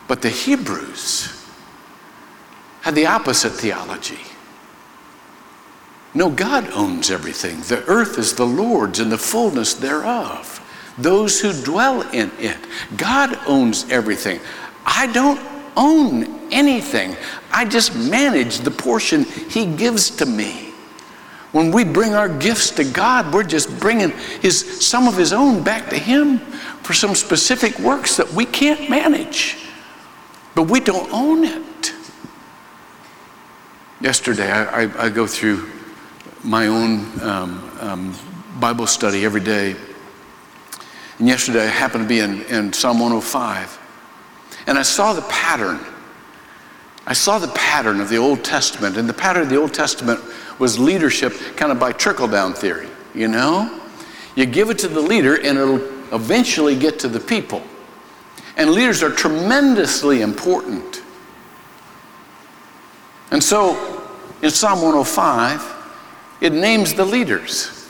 But 0.09 0.23
the 0.23 0.31
Hebrews 0.31 1.47
had 2.81 2.97
the 2.97 3.07
opposite 3.07 3.51
theology. 3.51 4.34
No, 6.15 6.31
God 6.31 6.71
owns 6.73 7.11
everything. 7.11 7.61
The 7.63 7.85
earth 7.87 8.19
is 8.19 8.35
the 8.35 8.47
Lord's 8.47 9.01
and 9.01 9.11
the 9.11 9.19
fullness 9.19 9.75
thereof. 9.75 10.61
Those 10.97 11.41
who 11.41 11.53
dwell 11.53 12.03
in 12.11 12.31
it. 12.39 12.57
God 12.97 13.37
owns 13.49 13.91
everything. 13.91 14.39
I 14.87 15.09
don't 15.09 15.41
own 15.77 16.53
anything. 16.53 17.17
I 17.51 17.65
just 17.65 17.97
manage 17.97 18.59
the 18.59 18.71
portion 18.71 19.25
He 19.25 19.67
gives 19.67 20.11
to 20.11 20.27
me. 20.27 20.73
When 21.51 21.73
we 21.73 21.85
bring 21.85 22.15
our 22.15 22.29
gifts 22.29 22.71
to 22.73 22.85
God, 22.85 23.33
we're 23.33 23.45
just 23.45 23.81
bringing 23.81 24.11
his, 24.41 24.87
some 24.87 25.09
of 25.09 25.17
His 25.17 25.33
own 25.33 25.65
back 25.65 25.91
to 25.91 25.99
Him 25.99 26.39
for 26.39 26.93
some 26.93 27.17
specific 27.17 27.77
works 27.81 28.17
that 28.17 28.33
we 28.33 28.45
can't 28.45 28.89
manage. 28.89 29.59
But 30.55 30.65
we 30.65 30.79
don't 30.79 31.13
own 31.13 31.45
it. 31.45 31.93
Yesterday, 34.01 34.51
I, 34.51 34.85
I, 34.85 35.05
I 35.07 35.09
go 35.09 35.27
through 35.27 35.69
my 36.45 36.67
own 36.67 37.21
um, 37.23 37.71
um, 37.81 38.15
Bible 38.61 38.87
study 38.87 39.25
every 39.25 39.41
day. 39.41 39.75
And 41.19 41.27
yesterday 41.27 41.65
I 41.65 41.69
happened 41.69 42.05
to 42.05 42.09
be 42.09 42.21
in, 42.21 42.43
in 42.43 42.73
Psalm 42.73 43.01
105. 43.01 43.81
And 44.67 44.79
I 44.79 44.83
saw 44.83 45.13
the 45.13 45.23
pattern. 45.23 45.81
I 47.07 47.15
saw 47.15 47.39
the 47.39 47.49
pattern 47.49 48.01
of 48.01 48.09
the 48.09 48.19
Old 48.19 48.45
Testament. 48.45 48.97
And 48.97 49.09
the 49.09 49.15
pattern 49.15 49.43
of 49.43 49.49
the 49.49 49.57
Old 49.57 49.73
Testament 49.73 50.21
was 50.59 50.79
leadership 50.79 51.33
kind 51.57 51.73
of 51.73 51.81
by 51.81 51.93
trickle 51.93 52.29
down 52.29 52.53
theory. 52.53 52.89
You 53.15 53.29
know? 53.29 53.81
You 54.35 54.47
give 54.47 54.71
it 54.71 54.79
to 54.81 54.89
the 54.89 55.01
leader 55.01 55.37
and 55.37 55.59
it'll 55.59 55.83
eventually 56.15 56.77
get 56.77 56.99
to 57.01 57.09
the 57.09 57.21
people. 57.21 57.63
And 58.57 58.71
leaders 58.71 59.03
are 59.03 59.11
tremendously 59.11 60.21
important. 60.21 61.03
And 63.31 63.43
so 63.43 64.03
in 64.43 64.51
Psalm 64.51 64.83
105, 64.83 65.74
it 66.45 66.53
names 66.53 66.93
the 66.93 67.05
leaders. 67.05 67.89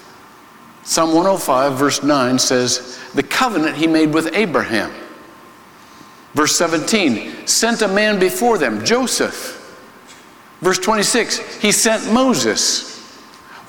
Psalm 0.84 1.12
105, 1.14 1.76
verse 1.76 2.02
9 2.02 2.38
says, 2.38 3.00
The 3.14 3.23
covenant 3.23 3.76
he 3.76 3.87
made 3.87 4.14
with 4.14 4.34
Abraham. 4.34 4.92
Verse 6.34 6.56
17, 6.56 7.46
sent 7.46 7.82
a 7.82 7.88
man 7.88 8.18
before 8.18 8.58
them, 8.58 8.84
Joseph. 8.84 9.61
Verse 10.61 10.78
26, 10.78 11.61
he 11.61 11.73
sent 11.73 12.12
Moses. 12.12 12.94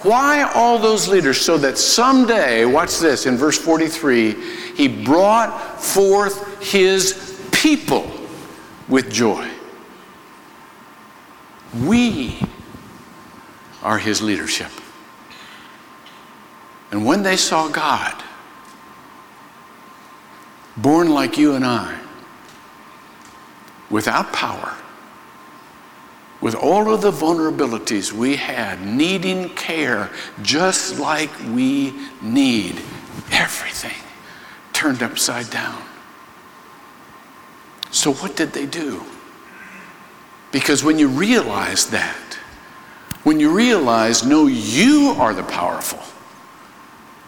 Why 0.02 0.44
all 0.54 0.78
those 0.78 1.08
leaders? 1.08 1.42
So 1.42 1.58
that 1.58 1.78
someday, 1.78 2.66
watch 2.66 3.00
this, 3.00 3.26
in 3.26 3.38
verse 3.38 3.58
43, 3.58 4.34
he 4.76 4.88
brought 4.88 5.82
forth 5.82 6.62
his 6.62 7.40
people 7.52 8.12
with 8.88 9.12
joy. 9.12 9.50
We 11.84 12.40
are 13.86 14.00
his 14.00 14.20
leadership. 14.20 14.72
And 16.92 17.06
when 17.06 17.22
they 17.22 17.38
saw 17.38 17.68
God, 17.68 18.22
born 20.76 21.12
like 21.12 21.38
you 21.38 21.54
and 21.54 21.64
I, 21.64 22.00
without 23.92 24.34
power, 24.34 24.74
with 26.42 26.56
all 26.56 26.92
of 26.92 27.02
the 27.02 27.12
vulnerabilities 27.12 28.12
we 28.12 28.36
had, 28.38 28.82
needing 28.82 29.50
care 29.50 30.10
just 30.42 31.00
like 31.00 31.30
we 31.52 31.94
need, 32.24 32.82
everything 33.32 34.04
turned 34.74 35.04
upside 35.04 35.50
down. 35.52 35.82
So, 37.92 38.14
what 38.14 38.36
did 38.36 38.52
they 38.52 38.66
do? 38.66 39.04
Because 40.52 40.84
when 40.84 40.98
you 40.98 41.08
realize 41.08 41.88
that, 41.92 42.25
when 43.26 43.40
you 43.40 43.50
realize, 43.50 44.24
no, 44.24 44.46
you 44.46 45.16
are 45.18 45.34
the 45.34 45.44
powerful, 45.44 46.00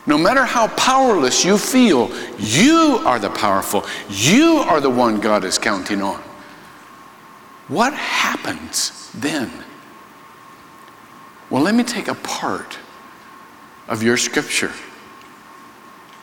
no 0.05 0.15
matter 0.15 0.45
how 0.45 0.67
powerless 0.67 1.43
you 1.43 1.57
feel, 1.57 2.11
you 2.37 3.01
are 3.03 3.17
the 3.17 3.31
powerful, 3.31 3.83
you 4.07 4.57
are 4.57 4.79
the 4.79 4.91
one 4.91 5.19
God 5.19 5.43
is 5.43 5.57
counting 5.57 6.03
on. 6.03 6.21
What 7.67 7.93
happens 7.95 9.11
then? 9.15 9.51
Well, 11.49 11.63
let 11.63 11.73
me 11.73 11.83
take 11.83 12.07
a 12.07 12.15
part 12.15 12.77
of 13.87 14.03
your 14.03 14.17
scripture 14.17 14.71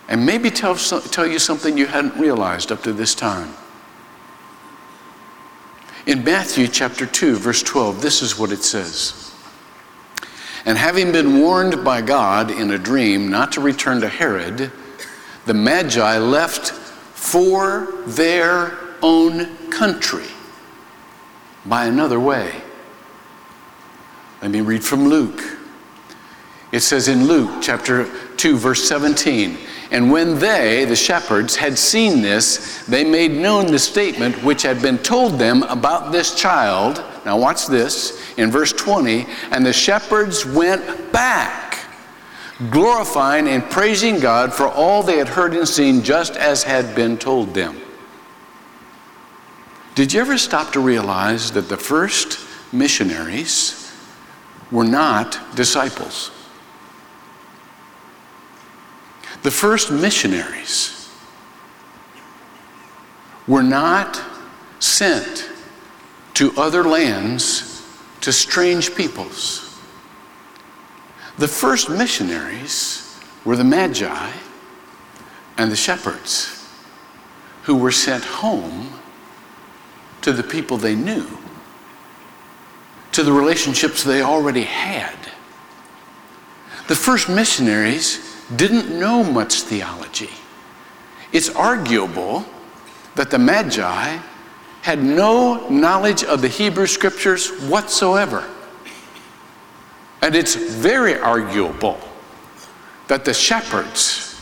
and 0.09 0.25
maybe 0.25 0.51
tell, 0.51 0.77
tell 0.77 1.27
you 1.27 1.41
something 1.41 1.77
you 1.77 1.87
hadn't 1.87 2.17
realized 2.17 2.71
up 2.71 2.85
to 2.85 2.93
this 2.93 3.13
time. 3.13 3.53
In 6.07 6.23
Matthew 6.23 6.69
chapter 6.69 7.07
2, 7.07 7.35
verse 7.35 7.63
12, 7.65 8.01
this 8.01 8.23
is 8.23 8.39
what 8.39 8.53
it 8.53 8.63
says. 8.63 9.34
And 10.65 10.79
having 10.79 11.13
been 11.13 11.41
warned 11.41 11.85
by 11.85 12.01
God 12.01 12.51
in 12.51 12.71
a 12.71 12.79
dream 12.79 13.31
not 13.31 13.53
to 13.53 13.61
return 13.61 14.01
to 14.01 14.09
Herod, 14.09 14.73
the 15.47 15.55
Magi 15.55 16.19
left 16.19 16.71
for 16.73 17.89
their 18.07 18.79
own 19.03 19.57
country 19.69 20.27
by 21.67 21.87
another 21.87 22.21
way. 22.21 22.63
Let 24.43 24.51
me 24.51 24.61
read 24.61 24.85
from 24.85 25.09
Luke. 25.09 25.43
It 26.73 26.81
says 26.81 27.09
in 27.09 27.27
Luke 27.27 27.63
chapter 27.63 28.09
2, 28.37 28.57
verse 28.57 28.87
17, 28.89 29.57
and 29.91 30.11
when 30.11 30.39
they, 30.39 30.85
the 30.85 30.97
shepherds, 30.97 31.57
had 31.57 31.79
seen 31.79 32.21
this, 32.21 32.85
they 32.87 33.05
made 33.05 33.31
known 33.31 33.67
the 33.67 33.79
statement 33.79 34.43
which 34.43 34.63
had 34.63 34.83
been 34.83 34.99
told 34.99 35.39
them 35.39 35.63
about 35.65 36.11
this 36.11 36.35
child. 36.35 37.03
Now, 37.25 37.39
watch 37.39 37.67
this 37.67 38.21
in 38.37 38.51
verse 38.51 38.73
20. 38.73 39.27
And 39.51 39.65
the 39.65 39.73
shepherds 39.73 40.45
went 40.45 41.13
back, 41.13 41.79
glorifying 42.71 43.49
and 43.49 43.69
praising 43.71 44.21
God 44.21 44.53
for 44.53 44.69
all 44.69 45.03
they 45.03 45.19
had 45.19 45.29
heard 45.29 45.55
and 45.55 45.69
seen, 45.69 46.03
just 46.03 46.37
as 46.37 46.63
had 46.63 46.95
been 46.95 47.17
told 47.17 47.55
them. 47.55 47.81
Did 49.95 50.13
you 50.13 50.21
ever 50.21 50.37
stop 50.39 50.73
to 50.73 50.81
realize 50.81 51.53
that 51.53 51.69
the 51.69 51.77
first 51.77 52.45
missionaries 52.75 53.85
were 54.71 54.85
not 54.85 55.39
disciples. 55.55 56.31
The 59.43 59.51
first 59.51 59.91
missionaries 59.91 61.09
were 63.47 63.63
not 63.63 64.21
sent 64.81 65.49
to 66.35 66.53
other 66.57 66.85
lands 66.85 67.83
to 68.21 68.33
strange 68.33 68.95
peoples. 68.95 69.81
The 71.39 71.49
first 71.49 71.89
missionaries 71.89 73.21
were 73.45 73.57
the 73.57 73.65
Magi 73.65 74.33
and 75.57 75.71
the 75.71 75.77
shepherds 75.77 76.69
who 77.63 77.77
were 77.77 77.93
sent 77.93 78.25
home 78.25 78.91
to 80.23 80.33
the 80.33 80.43
people 80.43 80.77
they 80.77 80.95
knew 80.95 81.27
to 83.15 83.23
the 83.23 83.33
relationships 83.33 84.03
they 84.03 84.23
already 84.23 84.65
had. 84.65 85.17
The 86.89 86.97
first 86.97 87.29
missionaries 87.29 88.37
didn't 88.57 88.91
know 88.99 89.23
much 89.23 89.63
theology. 89.63 90.31
It's 91.31 91.49
arguable 91.49 92.45
that 93.15 93.31
the 93.31 93.39
Magi 93.39 94.19
had 94.85 95.03
no 95.03 95.67
knowledge 95.71 96.23
of 96.25 96.43
the 96.43 96.49
Hebrew 96.49 96.87
scriptures 96.87 97.49
whatsoever. 97.71 98.45
And 100.21 100.35
it's 100.35 100.55
very 100.55 101.19
arguable 101.19 101.99
that 103.09 103.25
the 103.25 103.33
shepherds 103.33 104.39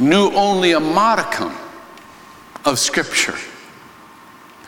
knew 0.00 0.32
only 0.32 0.72
a 0.72 0.80
modicum 0.80 1.54
of 2.64 2.80
scripture. 2.80 3.36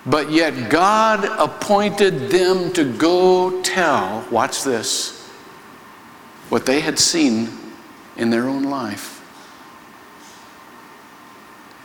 But 0.07 0.31
yet 0.31 0.71
God 0.71 1.25
appointed 1.25 2.31
them 2.31 2.73
to 2.75 2.85
go 2.85 3.61
tell, 3.63 4.25
watch 4.31 4.63
this, 4.63 5.29
what 6.51 6.65
they 6.67 6.79
had 6.79 7.01
seen 7.01 7.49
in 8.17 8.31
their 8.31 8.47
own 8.47 8.63
life. 8.63 9.21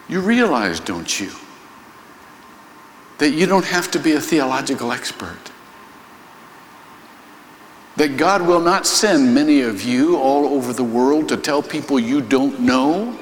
You 0.08 0.20
realize, 0.22 0.80
don't 0.80 1.20
you, 1.20 1.32
that 3.22 3.34
you 3.34 3.46
don't 3.46 3.66
have 3.66 3.92
to 3.92 4.00
be 4.00 4.14
a 4.14 4.20
theological 4.20 4.92
expert. 4.92 5.52
That 7.96 8.18
God 8.18 8.42
will 8.42 8.60
not 8.60 8.88
send 8.88 9.36
many 9.36 9.62
of 9.62 9.84
you 9.84 10.18
all 10.18 10.48
over 10.48 10.74
the 10.74 10.84
world 10.84 11.30
to 11.30 11.38
tell 11.38 11.62
people 11.62 12.00
you 12.00 12.22
don't 12.22 12.60
know, 12.62 13.16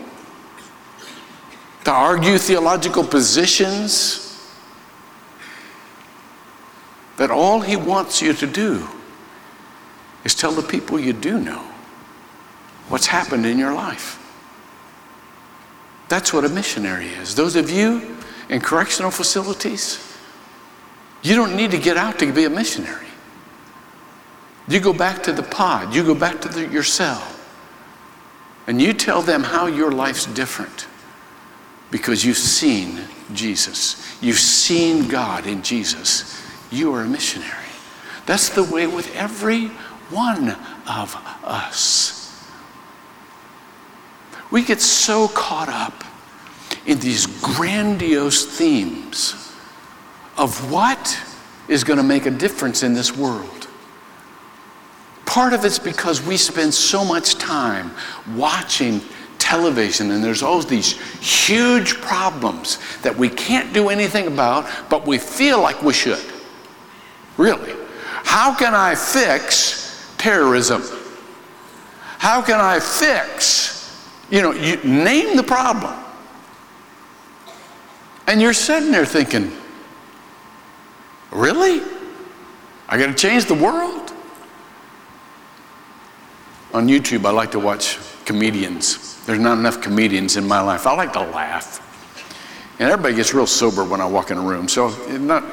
to 1.84 1.92
argue 1.92 2.38
theological 2.38 3.04
positions 3.04 4.50
that 7.18 7.30
all 7.30 7.60
he 7.60 7.76
wants 7.76 8.22
you 8.22 8.32
to 8.32 8.48
do 8.48 8.88
is 10.24 10.34
tell 10.34 10.54
the 10.54 10.62
people 10.62 10.98
you 10.98 11.12
do 11.12 11.42
know 11.42 11.70
what's 12.88 13.08
happened 13.08 13.46
in 13.46 13.60
your 13.60 13.74
life. 13.74 14.16
That's 16.08 16.32
what 16.32 16.46
a 16.46 16.50
missionary 16.50 17.10
is. 17.10 17.36
Those 17.36 17.58
of 17.58 17.70
you 17.70 18.16
in 18.50 18.60
correctional 18.62 19.12
facilities, 19.12 20.06
you 21.22 21.36
don't 21.36 21.56
need 21.56 21.72
to 21.72 21.78
get 21.78 21.98
out 21.98 22.20
to 22.20 22.32
be 22.32 22.46
a 22.46 22.50
missionary. 22.50 23.08
You 24.68 24.80
go 24.80 24.94
back 24.94 25.24
to 25.24 25.34
the 25.34 25.44
pod, 25.44 25.94
you 25.94 26.04
go 26.04 26.16
back 26.16 26.42
to 26.42 26.50
the, 26.50 26.68
your 26.68 26.84
cell, 26.84 27.26
and 28.68 28.82
you 28.82 28.94
tell 28.94 29.22
them 29.22 29.44
how 29.44 29.68
your 29.68 29.92
life's 29.92 30.26
different 30.26 30.88
because 31.92 32.24
you've 32.24 32.38
seen 32.38 33.00
Jesus. 33.34 34.18
You've 34.22 34.38
seen 34.38 35.08
God 35.08 35.48
in 35.48 35.64
Jesus 35.64 36.40
you 36.72 36.94
are 36.94 37.02
a 37.02 37.08
missionary. 37.08 37.54
That's 38.26 38.50
the 38.50 38.64
way 38.64 38.88
with 38.88 39.14
every 39.16 39.68
one 40.12 40.50
of 40.88 41.16
us. 41.44 42.16
We 44.52 44.64
get 44.64 44.82
so 44.82 45.28
caught 45.30 45.70
up 45.70 46.04
in 46.86 47.00
these 47.00 47.26
grandiose 47.42 48.46
themes 48.46 49.54
of 50.38 50.72
what 50.72 51.20
is 51.68 51.84
going 51.84 51.98
to 51.98 52.04
make 52.04 52.26
a 52.26 52.32
difference 52.32 52.84
in 52.84 52.94
this 52.94 53.16
world. 53.16 53.68
Part 55.26 55.54
of 55.54 55.64
it's 55.64 55.78
because 55.78 56.22
we 56.26 56.38
spend 56.38 56.74
so 56.74 57.06
much 57.06 57.36
time 57.36 57.92
watching 58.36 59.02
television 59.38 60.12
and 60.12 60.24
there's 60.24 60.42
always 60.42 60.66
these 60.66 61.00
huge 61.20 61.96
problems 62.02 62.80
that 63.02 63.16
we 63.16 63.30
can't 63.30 63.72
do 63.74 63.90
anything 63.90 64.28
about, 64.28 64.68
but 64.90 65.06
we 65.06 65.18
feel 65.18 65.62
like 65.62 65.82
we 65.84 65.94
should. 65.94 66.24
Really. 67.38 67.74
How 68.24 68.56
can 68.56 68.74
I 68.74 68.96
fix 68.96 70.14
terrorism? 70.18 70.84
How 72.18 72.42
can 72.42 72.60
I 72.60 72.80
fix, 72.80 74.06
you 74.30 74.42
know, 74.42 74.52
you 74.52 74.76
name 74.84 75.38
the 75.38 75.44
problem. 75.44 75.94
And 78.30 78.40
you're 78.40 78.54
sitting 78.54 78.92
there 78.92 79.08
thinking, 79.08 79.52
really? 81.32 81.82
I 82.88 83.00
got 83.00 83.08
to 83.08 83.14
change 83.16 83.46
the 83.46 83.56
world? 83.56 84.14
On 86.72 86.88
YouTube, 86.88 87.26
I 87.26 87.32
like 87.32 87.50
to 87.54 87.60
watch 87.60 87.98
comedians. 88.26 89.26
There's 89.26 89.40
not 89.40 89.58
enough 89.58 89.82
comedians 89.82 90.38
in 90.38 90.48
my 90.48 90.62
life. 90.62 90.86
I 90.86 90.96
like 90.96 91.12
to 91.14 91.22
laugh. 91.22 91.84
And 92.80 92.92
everybody 92.92 93.16
gets 93.16 93.34
real 93.34 93.48
sober 93.48 93.84
when 93.84 94.00
I 94.00 94.06
walk 94.06 94.30
in 94.30 94.38
a 94.38 94.42
room. 94.42 94.68
So, 94.68 94.90
not, 95.18 95.44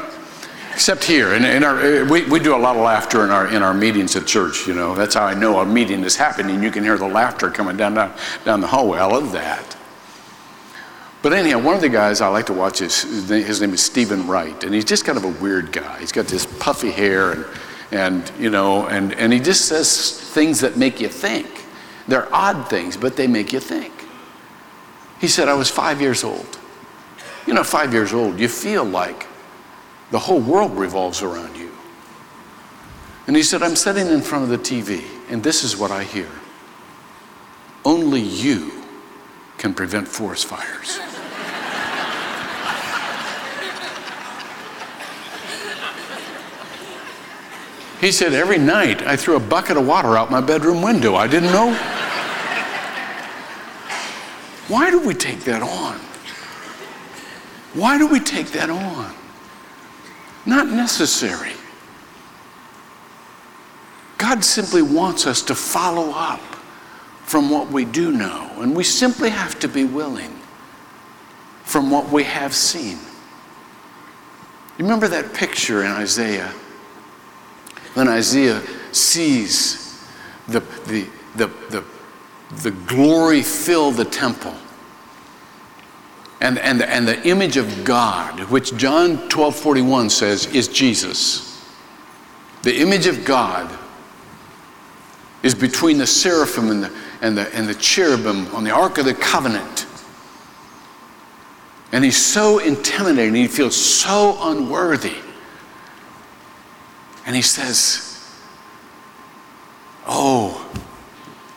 Except 0.74 1.02
here, 1.02 1.32
in, 1.32 1.46
in 1.46 1.64
our, 1.64 1.80
eh, 1.80 2.02
we, 2.02 2.26
we 2.26 2.38
do 2.38 2.54
a 2.54 2.58
lot 2.58 2.76
of 2.76 2.82
laughter 2.82 3.24
in 3.24 3.30
our, 3.30 3.48
in 3.48 3.62
our 3.62 3.72
meetings 3.72 4.14
at 4.16 4.26
church, 4.26 4.66
you 4.66 4.74
know. 4.74 4.94
That's 4.94 5.14
how 5.14 5.24
I 5.24 5.32
know 5.32 5.60
a 5.60 5.64
meeting 5.64 6.04
is 6.04 6.16
happening. 6.16 6.62
You 6.62 6.70
can 6.70 6.84
hear 6.84 6.98
the 6.98 7.08
laughter 7.08 7.50
coming 7.50 7.78
down, 7.78 7.94
down, 7.94 8.14
down 8.44 8.60
the 8.60 8.66
hallway. 8.66 8.98
I 8.98 9.06
love 9.06 9.32
that. 9.32 9.75
But 11.26 11.32
anyhow, 11.32 11.58
one 11.58 11.74
of 11.74 11.80
the 11.80 11.88
guys 11.88 12.20
I 12.20 12.28
like 12.28 12.46
to 12.46 12.52
watch 12.52 12.80
is, 12.80 13.02
his 13.02 13.60
name 13.60 13.74
is 13.74 13.82
Steven 13.82 14.28
Wright, 14.28 14.62
and 14.62 14.72
he's 14.72 14.84
just 14.84 15.04
kind 15.04 15.18
of 15.18 15.24
a 15.24 15.42
weird 15.42 15.72
guy. 15.72 15.98
He's 15.98 16.12
got 16.12 16.26
this 16.26 16.46
puffy 16.60 16.92
hair, 16.92 17.32
and 17.32 17.46
and 17.90 18.30
you 18.38 18.48
know, 18.48 18.86
and, 18.86 19.12
and 19.12 19.32
he 19.32 19.40
just 19.40 19.64
says 19.64 20.20
things 20.20 20.60
that 20.60 20.76
make 20.76 21.00
you 21.00 21.08
think. 21.08 21.48
They're 22.06 22.32
odd 22.32 22.70
things, 22.70 22.96
but 22.96 23.16
they 23.16 23.26
make 23.26 23.52
you 23.52 23.58
think. 23.58 23.92
He 25.20 25.26
said, 25.26 25.48
I 25.48 25.54
was 25.54 25.68
five 25.68 26.00
years 26.00 26.22
old. 26.22 26.60
You 27.44 27.54
know, 27.54 27.64
five 27.64 27.92
years 27.92 28.12
old, 28.12 28.38
you 28.38 28.46
feel 28.46 28.84
like 28.84 29.26
the 30.12 30.20
whole 30.20 30.40
world 30.40 30.78
revolves 30.78 31.22
around 31.22 31.56
you. 31.56 31.72
And 33.26 33.34
he 33.34 33.42
said, 33.42 33.64
I'm 33.64 33.74
sitting 33.74 34.06
in 34.06 34.20
front 34.20 34.44
of 34.44 34.50
the 34.50 34.58
TV, 34.58 35.02
and 35.28 35.42
this 35.42 35.64
is 35.64 35.76
what 35.76 35.90
I 35.90 36.04
hear. 36.04 36.30
Only 37.84 38.20
you 38.20 38.84
can 39.58 39.74
prevent 39.74 40.06
forest 40.06 40.46
fires. 40.46 41.00
He 48.00 48.12
said, 48.12 48.34
Every 48.34 48.58
night 48.58 49.02
I 49.02 49.16
threw 49.16 49.36
a 49.36 49.40
bucket 49.40 49.76
of 49.76 49.86
water 49.86 50.16
out 50.16 50.30
my 50.30 50.40
bedroom 50.40 50.82
window. 50.82 51.14
I 51.14 51.26
didn't 51.26 51.52
know. 51.52 51.72
Why 54.68 54.90
do 54.90 55.00
we 55.00 55.14
take 55.14 55.40
that 55.44 55.62
on? 55.62 55.98
Why 57.74 57.98
do 57.98 58.06
we 58.06 58.20
take 58.20 58.48
that 58.52 58.70
on? 58.70 59.14
Not 60.44 60.66
necessary. 60.68 61.52
God 64.18 64.44
simply 64.44 64.82
wants 64.82 65.26
us 65.26 65.42
to 65.42 65.54
follow 65.54 66.10
up 66.10 66.40
from 67.24 67.50
what 67.50 67.70
we 67.70 67.84
do 67.84 68.12
know, 68.12 68.50
and 68.58 68.74
we 68.74 68.82
simply 68.82 69.30
have 69.30 69.58
to 69.60 69.68
be 69.68 69.84
willing 69.84 70.38
from 71.64 71.90
what 71.90 72.08
we 72.08 72.24
have 72.24 72.54
seen. 72.54 72.98
You 74.78 74.84
remember 74.84 75.08
that 75.08 75.34
picture 75.34 75.82
in 75.84 75.90
Isaiah? 75.90 76.52
When 77.96 78.08
Isaiah 78.08 78.62
sees 78.92 80.06
the, 80.48 80.60
the, 80.86 81.06
the, 81.34 81.46
the, 81.70 81.82
the 82.62 82.70
glory 82.70 83.40
fill 83.40 83.90
the 83.90 84.04
temple 84.04 84.54
and, 86.42 86.58
and, 86.58 86.82
and 86.82 87.08
the 87.08 87.26
image 87.26 87.56
of 87.56 87.86
God, 87.86 88.38
which 88.50 88.76
John 88.76 89.26
12 89.30 89.56
41 89.56 90.10
says 90.10 90.44
is 90.54 90.68
Jesus. 90.68 91.64
The 92.64 92.82
image 92.82 93.06
of 93.06 93.24
God 93.24 93.74
is 95.42 95.54
between 95.54 95.96
the 95.96 96.06
seraphim 96.06 96.70
and 96.70 96.82
the, 96.82 96.92
and 97.22 97.38
the, 97.38 97.54
and 97.56 97.66
the 97.66 97.74
cherubim 97.76 98.54
on 98.54 98.62
the 98.62 98.72
Ark 98.72 98.98
of 98.98 99.06
the 99.06 99.14
Covenant. 99.14 99.86
And 101.92 102.04
he's 102.04 102.22
so 102.22 102.58
intimidating, 102.58 103.34
he 103.36 103.48
feels 103.48 103.74
so 103.74 104.36
unworthy. 104.42 105.16
And 107.26 107.34
he 107.34 107.42
says, 107.42 108.16
Oh, 110.06 110.64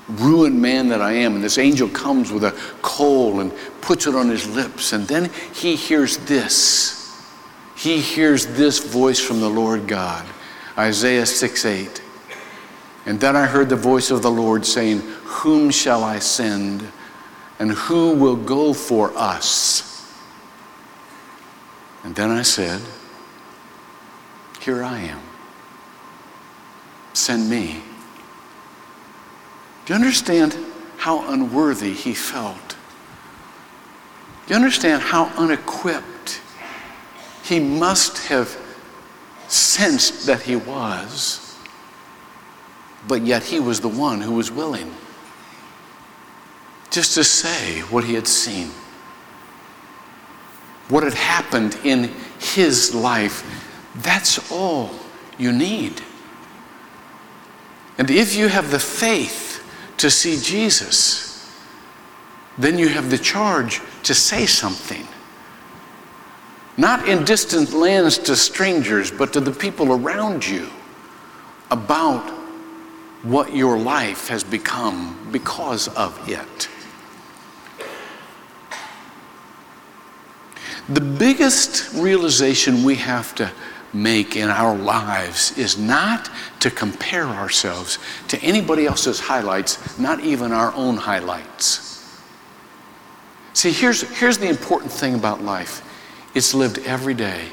ruined 0.07 0.59
man 0.59 0.89
that 0.89 1.01
I 1.01 1.13
am. 1.13 1.35
And 1.35 1.43
this 1.43 1.59
angel 1.59 1.87
comes 1.87 2.31
with 2.31 2.43
a 2.43 2.59
coal 2.81 3.39
and 3.39 3.53
puts 3.79 4.07
it 4.07 4.15
on 4.15 4.27
his 4.27 4.49
lips. 4.49 4.91
And 4.91 5.07
then 5.07 5.29
he 5.53 5.75
hears 5.75 6.17
this. 6.17 6.97
He 7.77 8.01
hears 8.01 8.47
this 8.47 8.79
voice 8.79 9.19
from 9.19 9.39
the 9.39 9.49
Lord 9.49 9.87
God 9.87 10.25
Isaiah 10.77 11.25
6 11.25 11.65
8. 11.65 12.01
And 13.05 13.19
then 13.19 13.35
I 13.35 13.45
heard 13.45 13.69
the 13.69 13.75
voice 13.75 14.11
of 14.11 14.21
the 14.21 14.31
Lord 14.31 14.65
saying, 14.65 14.99
Whom 15.23 15.69
shall 15.69 16.03
I 16.03 16.19
send? 16.19 16.91
And 17.59 17.71
who 17.71 18.15
will 18.15 18.35
go 18.35 18.73
for 18.73 19.11
us? 19.15 19.85
And 22.03 22.15
then 22.15 22.31
I 22.31 22.41
said, 22.41 22.81
Here 24.61 24.83
I 24.83 24.99
am. 24.99 25.28
Send 27.13 27.49
me. 27.49 27.81
Do 29.85 29.93
you 29.93 29.95
understand 29.95 30.57
how 30.97 31.31
unworthy 31.31 31.93
he 31.93 32.13
felt? 32.13 32.75
Do 34.45 34.53
you 34.53 34.55
understand 34.55 35.01
how 35.01 35.25
unequipped 35.37 36.41
he 37.43 37.59
must 37.59 38.27
have 38.27 38.57
sensed 39.47 40.27
that 40.27 40.43
he 40.43 40.55
was? 40.55 41.49
but 43.07 43.25
yet 43.25 43.43
he 43.43 43.59
was 43.59 43.79
the 43.79 43.87
one 43.89 44.21
who 44.21 44.33
was 44.33 44.51
willing 44.51 44.93
just 46.91 47.13
to 47.13 47.23
say 47.23 47.81
what 47.81 48.03
he 48.03 48.15
had 48.15 48.27
seen, 48.27 48.69
what 50.89 51.03
had 51.03 51.13
happened 51.13 51.77
in 51.83 52.11
his 52.39 52.95
life. 52.95 53.43
That's 53.95 54.51
all 54.51 54.91
you 55.37 55.51
need. 55.51 56.01
And 57.99 58.09
if 58.09 58.33
you 58.33 58.47
have 58.47 58.71
the 58.71 58.79
faith 58.79 59.61
to 59.97 60.09
see 60.09 60.39
Jesus, 60.39 61.53
then 62.57 62.79
you 62.79 62.87
have 62.87 63.11
the 63.11 63.17
charge 63.17 63.81
to 64.03 64.15
say 64.15 64.45
something. 64.45 65.05
Not 66.77 67.09
in 67.09 67.25
distant 67.25 67.73
lands 67.73 68.17
to 68.19 68.37
strangers, 68.37 69.11
but 69.11 69.33
to 69.33 69.41
the 69.41 69.51
people 69.51 69.91
around 69.91 70.47
you 70.47 70.69
about 71.71 72.29
what 73.23 73.53
your 73.53 73.77
life 73.77 74.29
has 74.29 74.45
become 74.45 75.27
because 75.33 75.89
of 75.89 76.17
it. 76.29 76.69
The 80.87 81.01
biggest 81.01 81.93
realization 81.93 82.85
we 82.85 82.95
have 82.95 83.35
to 83.35 83.51
make 83.93 84.35
in 84.35 84.49
our 84.49 84.75
lives 84.75 85.57
is 85.57 85.77
not 85.77 86.29
to 86.59 86.69
compare 86.69 87.25
ourselves 87.25 87.97
to 88.27 88.39
anybody 88.41 88.85
else's 88.85 89.19
highlights, 89.19 89.97
not 89.97 90.19
even 90.19 90.51
our 90.51 90.73
own 90.73 90.97
highlights. 90.97 91.89
See, 93.53 93.71
here's, 93.71 94.01
here's 94.19 94.37
the 94.37 94.47
important 94.47 94.91
thing 94.91 95.15
about 95.15 95.41
life 95.41 95.85
it's 96.35 96.53
lived 96.53 96.79
every 96.85 97.13
day. 97.15 97.47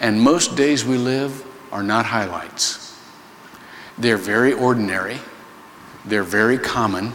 And 0.00 0.20
most 0.20 0.56
days 0.56 0.84
we 0.84 0.96
live 0.96 1.44
are 1.70 1.82
not 1.82 2.06
highlights. 2.06 2.98
They're 3.98 4.16
very 4.16 4.52
ordinary, 4.52 5.18
they're 6.04 6.24
very 6.24 6.58
common, 6.58 7.12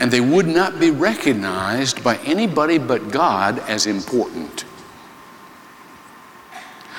and 0.00 0.10
they 0.10 0.20
would 0.20 0.46
not 0.46 0.78
be 0.78 0.90
recognized 0.90 2.02
by 2.02 2.16
anybody 2.18 2.78
but 2.78 3.10
God 3.10 3.58
as 3.60 3.86
important. 3.86 4.64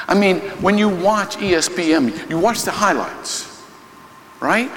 I 0.10 0.16
mean, 0.16 0.40
when 0.60 0.76
you 0.76 0.90
watch 0.90 1.38
ESPN, 1.38 2.28
you 2.32 2.40
watch 2.40 2.64
the 2.64 2.72
highlights, 2.72 3.64
right? 4.40 4.72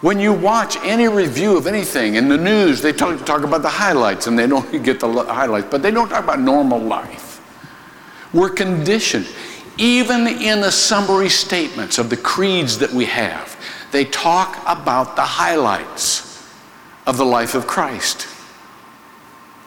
When 0.00 0.18
you 0.18 0.32
watch 0.32 0.78
any 0.78 1.06
review 1.06 1.58
of 1.58 1.66
anything 1.66 2.14
in 2.14 2.30
the 2.30 2.38
news, 2.38 2.80
they 2.80 2.94
talk, 2.94 3.26
talk 3.26 3.42
about 3.42 3.60
the 3.60 3.68
highlights 3.68 4.26
and 4.26 4.38
they 4.38 4.46
don't 4.46 4.82
get 4.82 5.00
the 5.00 5.10
highlights, 5.24 5.66
but 5.70 5.82
they 5.82 5.90
don't 5.90 6.08
talk 6.08 6.24
about 6.24 6.40
normal 6.40 6.78
life. 6.78 7.42
We're 8.32 8.50
conditioned. 8.50 9.28
Even 9.76 10.28
in 10.28 10.62
the 10.62 10.72
summary 10.72 11.28
statements 11.28 11.98
of 11.98 12.08
the 12.08 12.16
creeds 12.16 12.78
that 12.78 12.90
we 12.90 13.04
have, 13.04 13.54
they 13.92 14.06
talk 14.06 14.62
about 14.66 15.14
the 15.14 15.22
highlights 15.22 16.42
of 17.06 17.18
the 17.18 17.26
life 17.26 17.54
of 17.54 17.66
Christ. 17.66 18.28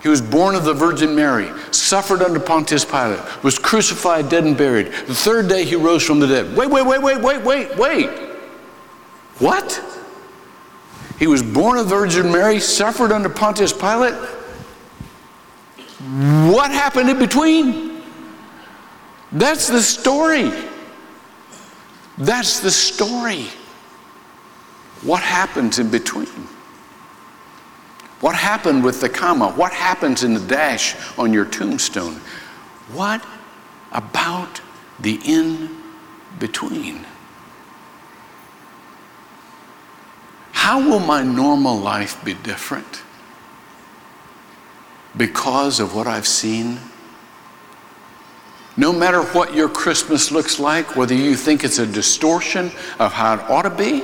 He 0.04 0.10
was 0.10 0.22
born 0.22 0.56
of 0.56 0.64
the 0.64 0.74
Virgin 0.74 1.16
Mary, 1.16 1.52
suffered 1.72 2.22
under 2.22 2.40
Pontius 2.40 2.86
Pilate, 2.86 3.20
was 3.44 3.58
crucified, 3.58 4.30
dead, 4.30 4.44
and 4.44 4.56
buried. 4.56 4.88
The 4.88 5.16
third 5.16 5.48
day 5.48 5.66
he 5.66 5.76
rose 5.76 6.04
from 6.04 6.20
the 6.20 6.28
dead. 6.28 6.56
Wait, 6.56 6.70
wait, 6.70 6.86
wait, 6.86 7.02
wait, 7.02 7.20
wait, 7.20 7.44
wait, 7.44 7.78
wait. 7.78 8.10
What? 9.40 9.84
He 11.18 11.26
was 11.26 11.42
born 11.42 11.78
of 11.78 11.90
the 11.90 11.96
Virgin 11.96 12.32
Mary, 12.32 12.60
suffered 12.60 13.12
under 13.12 13.28
Pontius 13.28 13.74
Pilate. 13.74 14.14
What 16.54 16.70
happened 16.70 17.10
in 17.10 17.18
between? 17.18 18.04
That's 19.32 19.68
the 19.68 19.82
story. 19.82 20.52
That's 22.18 22.60
the 22.60 22.72
story. 22.72 23.48
What 25.02 25.22
happens 25.22 25.80
in 25.80 25.90
between? 25.90 26.48
What 28.20 28.36
happened 28.36 28.84
with 28.84 29.02
the 29.02 29.10
comma? 29.10 29.50
What 29.50 29.74
happens 29.74 30.24
in 30.24 30.34
the 30.34 30.40
dash 30.40 30.96
on 31.18 31.34
your 31.34 31.46
tombstone? 31.46 32.16
What 32.92 33.26
about 33.92 34.62
the 35.00 35.20
in 35.24 35.78
between? 36.40 37.06
How 40.52 40.80
will 40.80 41.00
my 41.00 41.24
normal 41.24 41.78
life 41.78 42.24
be 42.26 42.34
different 42.34 43.04
because 45.16 45.80
of 45.80 45.96
what 45.96 46.08
I've 46.08 46.28
seen 46.28 46.80
no 48.78 48.94
matter 48.94 49.24
what 49.24 49.56
your 49.56 49.68
Christmas 49.68 50.32
looks 50.32 50.60
like, 50.60 50.96
whether 50.96 51.16
you 51.16 51.36
think 51.36 51.64
it's 51.64 51.80
a 51.80 51.86
distortion 51.86 52.72
of 53.00 53.12
how 53.12 53.34
it 53.34 53.40
ought 53.50 53.64
to 53.64 53.72
be, 53.72 54.04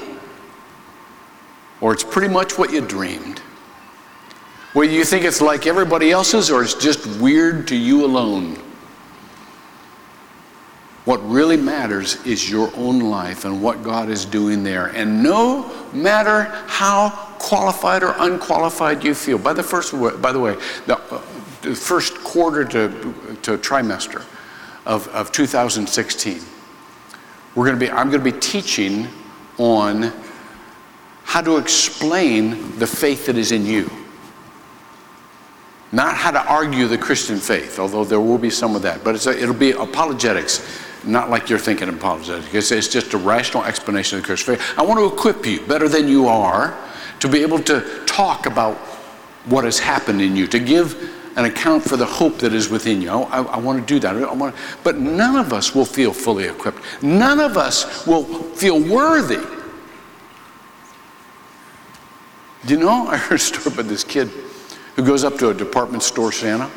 or 1.80 1.94
it's 1.94 2.04
pretty 2.04 2.34
much 2.34 2.58
what 2.58 2.74
you 2.74 2.82
dreamed, 2.82 3.40
whether 4.74 4.92
you 4.92 5.06
think 5.06 5.24
it's 5.24 5.42
like 5.42 5.68
everybody 5.68 6.12
else's 6.12 6.50
or 6.50 6.64
it's 6.64 6.74
just 6.74 7.06
weird 7.22 7.68
to 7.68 7.76
you 7.76 8.06
alone. 8.06 8.58
What 11.06 11.18
really 11.30 11.58
matters 11.58 12.16
is 12.26 12.50
your 12.50 12.72
own 12.76 13.00
life 13.00 13.46
and 13.46 13.62
what 13.62 13.84
God 13.84 14.10
is 14.10 14.26
doing 14.26 14.64
there. 14.64 14.88
And 14.88 15.22
no 15.22 15.70
matter 15.92 16.44
how 16.68 17.10
qualified 17.40 18.04
or 18.04 18.16
unqualified 18.18 19.04
you 19.04 19.14
feel, 19.14 19.38
by 19.38 19.54
the 19.54 19.64
first, 19.64 19.92
by 20.22 20.32
the 20.32 20.40
way, 20.40 20.56
the, 20.88 20.96
the 21.62 21.76
first 21.76 22.16
quarter 22.24 22.64
to, 22.64 22.90
to 23.42 23.58
trimester 23.58 24.26
of, 24.86 25.08
of 25.10 25.32
2016, 25.34 26.40
we're 27.54 27.66
going 27.66 27.78
to 27.78 27.86
be, 27.86 27.92
I'm 27.92 28.10
going 28.10 28.24
to 28.24 28.32
be 28.32 28.40
teaching 28.40 29.08
on 29.58 30.14
how 31.26 31.42
to 31.42 31.58
explain 31.58 32.80
the 32.80 32.88
faith 32.88 33.26
that 33.26 33.38
is 33.38 33.52
in 33.52 33.66
you. 33.66 33.90
Not 35.94 36.16
how 36.16 36.32
to 36.32 36.44
argue 36.46 36.88
the 36.88 36.98
Christian 36.98 37.38
faith, 37.38 37.78
although 37.78 38.04
there 38.04 38.20
will 38.20 38.40
be 38.40 38.50
some 38.50 38.76
of 38.76 38.82
that, 38.82 39.04
but 39.04 39.26
a, 39.26 39.42
it'll 39.42 39.54
be 39.54 39.72
apologetics 39.72 40.82
not 41.06 41.30
like 41.30 41.50
you're 41.50 41.60
thinking 41.60 41.90
apologetics. 41.90 42.54
It's, 42.54 42.72
it's 42.72 42.88
just 42.88 43.14
a 43.14 43.18
rational 43.18 43.64
explanation 43.66 44.18
of 44.18 44.24
the 44.24 44.28
Christian 44.28 44.56
faith. 44.56 44.80
I 44.80 44.84
want 44.84 45.00
to 45.00 45.14
equip 45.14 45.46
you 45.46 45.62
better 45.66 45.90
than 45.90 46.08
you 46.08 46.28
are 46.28 46.78
to 47.20 47.28
be 47.28 47.42
able 47.42 47.60
to 47.60 48.04
talk 48.06 48.46
about 48.46 48.78
what 49.46 49.66
has 49.66 49.80
happened 49.80 50.22
in 50.22 50.36
you, 50.36 50.48
to 50.48 50.60
give 50.60 51.12
an 51.36 51.46
account 51.46 51.84
for 51.84 51.98
the 51.98 52.06
hope 52.06 52.38
that 52.38 52.54
is 52.54 52.70
within 52.70 53.02
you. 53.02 53.10
I, 53.10 53.42
I, 53.42 53.58
want 53.58 53.80
to 53.80 53.86
do 53.86 54.00
that. 54.00 54.14
To, 54.14 54.54
but 54.84 54.98
none 54.98 55.36
of 55.36 55.52
us 55.52 55.76
will 55.76 55.86
feel 55.86 56.14
fully 56.14 56.46
equipped. 56.46 56.80
None 57.04 57.40
of 57.40 57.58
us 57.58 58.08
will 58.08 58.24
feel 58.24 58.80
worthy. 58.80 59.46
Do 62.66 62.74
you 62.74 62.80
know? 62.80 63.08
I 63.08 63.18
heard 63.18 63.36
a 63.36 63.40
story 63.40 63.74
about 63.74 63.90
this 63.90 64.04
kid 64.04 64.32
who 64.96 65.04
goes 65.04 65.24
up 65.24 65.38
to 65.40 65.50
a 65.50 65.54
department 65.54 66.04
store 66.04 66.32
Santa 66.32 66.70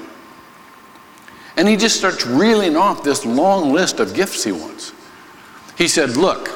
and 1.56 1.66
he 1.66 1.76
just 1.76 1.96
starts 1.96 2.26
reeling 2.26 2.76
off 2.76 3.02
this 3.02 3.24
long 3.24 3.72
list 3.72 3.98
of 3.98 4.14
gifts 4.14 4.44
he 4.44 4.52
wants. 4.52 4.92
He 5.76 5.88
said, 5.88 6.16
Look, 6.16 6.50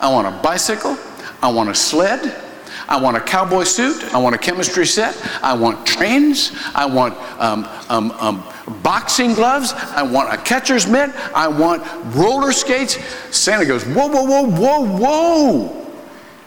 I 0.00 0.10
want 0.12 0.26
a 0.26 0.42
bicycle, 0.42 0.96
I 1.42 1.50
want 1.50 1.70
a 1.70 1.74
sled, 1.74 2.42
I 2.88 3.00
want 3.00 3.16
a 3.16 3.20
cowboy 3.20 3.64
suit, 3.64 4.14
I 4.14 4.18
want 4.18 4.34
a 4.34 4.38
chemistry 4.38 4.86
set, 4.86 5.16
I 5.42 5.54
want 5.54 5.86
trains, 5.86 6.52
I 6.74 6.86
want 6.86 7.14
um, 7.40 7.66
um, 7.88 8.10
um, 8.12 8.44
boxing 8.82 9.34
gloves, 9.34 9.72
I 9.72 10.02
want 10.02 10.32
a 10.32 10.36
catcher's 10.36 10.86
mitt, 10.86 11.10
I 11.34 11.48
want 11.48 11.82
roller 12.14 12.52
skates. 12.52 13.02
Santa 13.34 13.64
goes, 13.64 13.84
Whoa, 13.84 14.06
whoa, 14.06 14.24
whoa, 14.24 14.50
whoa, 14.50 14.98
whoa. 14.98 15.86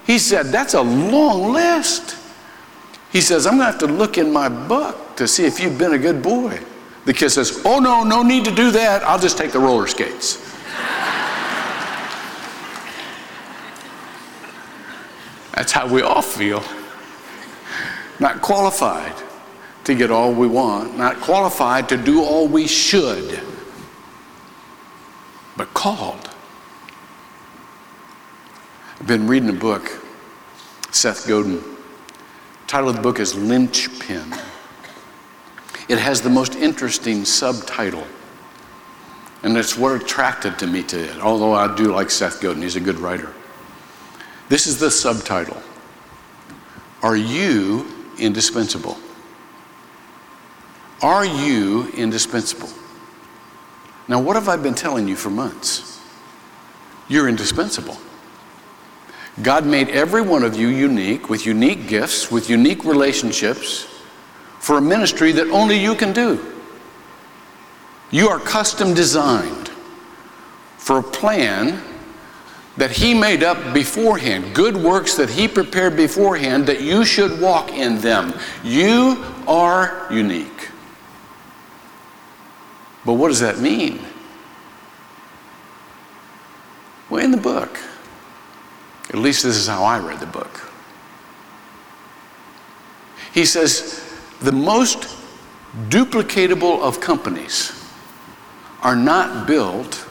He 0.06 0.20
said, 0.20 0.48
That's 0.48 0.76
a 0.76 0.82
long 0.82 1.54
list. 1.54 2.18
He 3.12 3.22
says, 3.22 3.48
I'm 3.48 3.58
going 3.58 3.66
to 3.66 3.72
have 3.72 3.80
to 3.80 3.88
look 3.88 4.18
in 4.18 4.32
my 4.32 4.50
book 4.50 5.16
to 5.16 5.28
see 5.28 5.46
if 5.46 5.60
you've 5.60 5.78
been 5.78 5.94
a 5.94 5.98
good 5.98 6.22
boy. 6.22 6.60
The 7.06 7.14
kid 7.14 7.30
says, 7.30 7.62
Oh, 7.66 7.80
no, 7.80 8.04
no 8.04 8.22
need 8.22 8.46
to 8.46 8.52
do 8.54 8.72
that. 8.72 9.04
I'll 9.04 9.20
just 9.20 9.38
take 9.38 9.52
the 9.52 9.60
roller 9.60 9.88
skates. 9.88 10.38
That's 15.56 15.72
how 15.72 15.88
we 15.88 16.02
all 16.02 16.22
feel. 16.22 16.64
Not 18.20 18.42
qualified 18.42 19.14
to 19.86 19.96
get 19.96 20.12
all 20.12 20.34
we 20.34 20.48
want, 20.48 20.98
not 20.98 21.20
qualified 21.20 21.90
to 21.90 21.98
do 21.98 22.22
all 22.22 22.48
we 22.48 22.68
should, 22.68 23.40
but 25.58 25.74
called. 25.74 26.30
I've 29.00 29.08
been 29.08 29.28
reading 29.28 29.50
a 29.50 29.54
book, 29.54 29.90
Seth 30.92 31.28
Godin. 31.28 31.64
Title 32.70 32.90
of 32.90 32.98
the 32.98 33.02
book 33.02 33.20
is 33.20 33.34
Linchpin. 33.34 34.32
It 35.88 35.98
has 35.98 36.22
the 36.22 36.30
most 36.30 36.56
interesting 36.56 37.26
subtitle. 37.26 38.06
And 39.42 39.58
it's 39.58 39.76
what 39.76 40.00
attracted 40.00 40.60
to 40.60 40.68
me 40.68 40.84
to 40.84 41.00
it, 41.00 41.20
although 41.20 41.52
I 41.52 41.76
do 41.76 41.92
like 41.92 42.12
Seth 42.12 42.40
Godin, 42.40 42.62
he's 42.62 42.76
a 42.76 42.80
good 42.80 43.00
writer. 43.00 43.34
This 44.50 44.68
is 44.68 44.80
the 44.80 44.92
subtitle 44.92 45.60
Are 47.02 47.18
you 47.18 47.88
indispensable? 48.20 49.00
Are 51.02 51.26
you 51.26 51.90
indispensable? 51.94 52.70
Now, 54.08 54.22
what 54.22 54.36
have 54.36 54.48
I 54.48 54.58
been 54.58 54.76
telling 54.76 55.08
you 55.08 55.16
for 55.16 55.32
months? 55.32 56.00
You're 57.08 57.30
indispensable. 57.30 57.98
God 59.42 59.66
made 59.66 59.90
every 59.90 60.22
one 60.22 60.44
of 60.44 60.58
you 60.58 60.68
unique, 60.68 61.30
with 61.30 61.46
unique 61.46 61.88
gifts, 61.88 62.30
with 62.30 62.50
unique 62.50 62.84
relationships 62.84 63.88
for 64.60 64.78
a 64.78 64.82
ministry 64.82 65.32
that 65.32 65.48
only 65.48 65.80
you 65.80 65.96
can 65.96 66.12
do. 66.12 66.56
You 68.12 68.28
are 68.30 68.40
custom 68.40 68.94
designed 68.94 69.70
for 70.78 71.00
a 71.00 71.04
plan 71.04 71.82
that 72.76 72.92
He 72.92 73.14
made 73.14 73.44
up 73.44 73.74
beforehand, 73.74 74.54
good 74.54 74.76
works 74.76 75.16
that 75.16 75.30
He 75.30 75.48
prepared 75.48 75.96
beforehand 75.96 76.66
that 76.68 76.82
you 76.82 77.06
should 77.06 77.40
walk 77.40 77.72
in 77.72 78.00
them. 78.00 78.34
You 78.64 79.24
are 79.48 80.08
unique. 80.12 80.70
But 83.06 83.14
what 83.14 83.30
does 83.30 83.40
that 83.40 83.60
mean? 83.60 84.00
Well, 87.10 87.24
in 87.24 87.32
the 87.32 87.38
book, 87.38 87.80
at 89.10 89.16
least 89.16 89.44
this 89.44 89.58
is 89.58 89.68
how 89.68 89.84
I 89.84 90.00
read 90.00 90.20
the 90.20 90.28
book. 90.28 90.62
He 93.34 93.46
says, 93.46 94.04
the 94.42 94.52
most 94.52 95.08
duplicatable 95.90 96.80
of 96.82 97.00
companies 97.00 97.74
are 98.82 98.96
not 98.96 99.48
built 99.48 100.06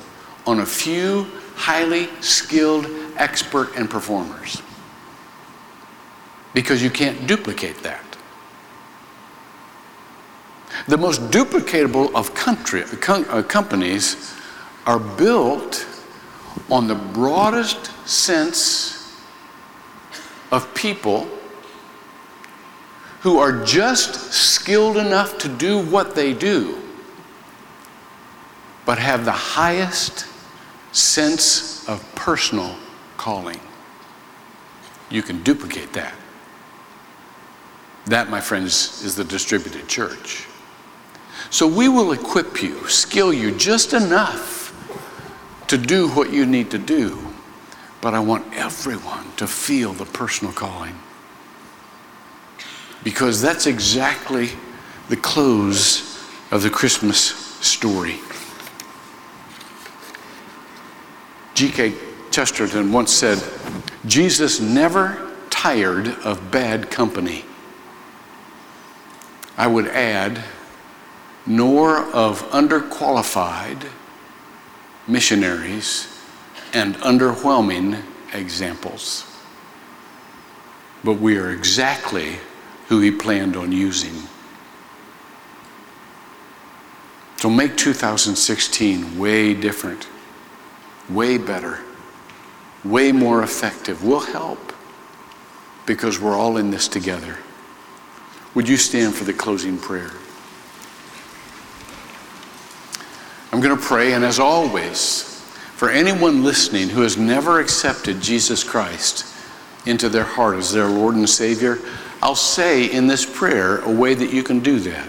on 0.47 0.61
a 0.61 0.67
few 0.67 1.27
highly 1.55 2.09
skilled 2.21 2.87
expert 3.17 3.75
and 3.77 3.91
performers 3.91 4.63
because 6.55 6.83
you 6.83 6.91
can't 6.91 7.27
duplicate 7.27 7.83
that. 7.83 8.05
The 10.87 10.97
most 10.97 11.21
duplicatable 11.31 12.15
of 12.15 12.35
country, 12.35 12.85
uh, 12.85 13.43
companies 13.43 14.35
are 14.87 14.99
built 14.99 15.87
on 16.70 16.87
the 16.87 16.94
broadest 16.94 17.87
sense 18.07 19.16
of 20.50 20.72
people 20.74 21.28
who 23.20 23.38
are 23.38 23.64
just 23.64 24.33
skilled 24.33 24.96
enough 24.96 25.38
to 25.38 25.48
do 25.48 25.78
what 25.78 26.14
they 26.14 26.33
do, 26.33 26.81
but 28.87 28.98
have 28.98 29.24
the 29.24 29.33
highest 29.33 30.26
sense 30.92 31.88
of 31.88 32.04
personal 32.14 32.76
calling. 33.16 33.61
You 35.11 35.22
can 35.22 35.42
duplicate 35.42 35.92
that. 35.94 36.14
That, 38.07 38.31
my 38.31 38.40
friends, 38.40 39.02
is 39.04 39.14
the 39.14 39.24
distributed 39.24 39.88
church. 39.88 40.46
So 41.50 41.66
we 41.66 41.88
will 41.88 42.12
equip 42.12 42.62
you, 42.62 42.88
skill 42.88 43.33
you 43.33 43.57
just 43.57 43.92
enough 43.92 44.67
to 45.68 45.78
do 45.78 46.09
what 46.09 46.33
you 46.33 46.44
need 46.44 46.70
to 46.72 46.78
do. 46.78 47.18
But 48.00 48.14
I 48.14 48.20
want 48.20 48.54
everyone 48.54 49.33
to 49.37 49.46
feel 49.46 49.92
the 49.92 50.04
personal 50.04 50.52
calling 50.52 50.94
because 53.02 53.40
that's 53.40 53.66
exactly 53.66 54.50
the 55.09 55.16
close 55.16 56.22
of 56.50 56.62
the 56.62 56.70
Christmas 56.70 57.18
story. 57.18 58.16
G.K. 61.54 61.94
Chesterton 62.31 62.92
once 62.92 63.12
said, 63.12 63.42
Jesus 64.07 64.61
never 64.61 65.33
tired 65.50 66.09
of 66.24 66.50
bad 66.50 66.90
company. 66.90 67.44
I 69.57 69.66
would 69.66 69.88
add, 69.88 70.44
nor 71.46 71.98
of 71.98 72.42
underqualified 72.50 73.88
missionaries 75.09 76.23
and 76.75 76.94
underwhelming 76.97 78.03
examples. 78.33 79.25
But 81.03 81.14
we 81.14 81.38
are 81.38 81.51
exactly 81.51 82.37
who 82.88 83.01
he 83.01 83.11
planned 83.11 83.57
on 83.57 83.73
using. 83.73 84.14
So 87.38 87.49
make 87.49 87.77
2016 87.77 89.18
way 89.18 89.55
different, 89.55 90.09
way 91.09 91.38
better, 91.38 91.81
way 92.85 93.12
more 93.12 93.42
effective. 93.42 94.05
We'll 94.05 94.21
help 94.21 94.73
because 95.87 96.21
we're 96.21 96.37
all 96.37 96.57
in 96.57 96.71
this 96.71 96.88
together. 96.88 97.38
Would 98.55 98.68
you 98.68 98.77
stand 98.77 99.14
for 99.14 99.25
the 99.25 99.33
closing 99.33 99.79
prayer? 99.79 100.11
I'm 103.53 103.61
going 103.61 103.77
to 103.77 103.83
pray, 103.83 104.13
and 104.13 104.25
as 104.25 104.39
always, 104.39 105.23
for 105.75 105.91
anyone 105.91 106.45
listening 106.45 106.89
who 106.89 107.03
has 107.03 107.17
never 107.17 107.61
accepted 107.61 108.21
Jesus 108.21 108.63
Christ 108.63 109.25
into 109.87 110.09
their 110.09 110.25
heart 110.25 110.57
as 110.57 110.73
their 110.73 110.89
Lord 110.89 111.15
and 111.15 111.29
Savior, 111.29 111.79
I'll 112.23 112.35
say 112.35 112.91
in 112.91 113.07
this 113.07 113.25
prayer 113.25 113.79
a 113.81 113.91
way 113.91 114.15
that 114.15 114.33
you 114.33 114.43
can 114.43 114.61
do 114.61 114.81
that. 114.81 115.09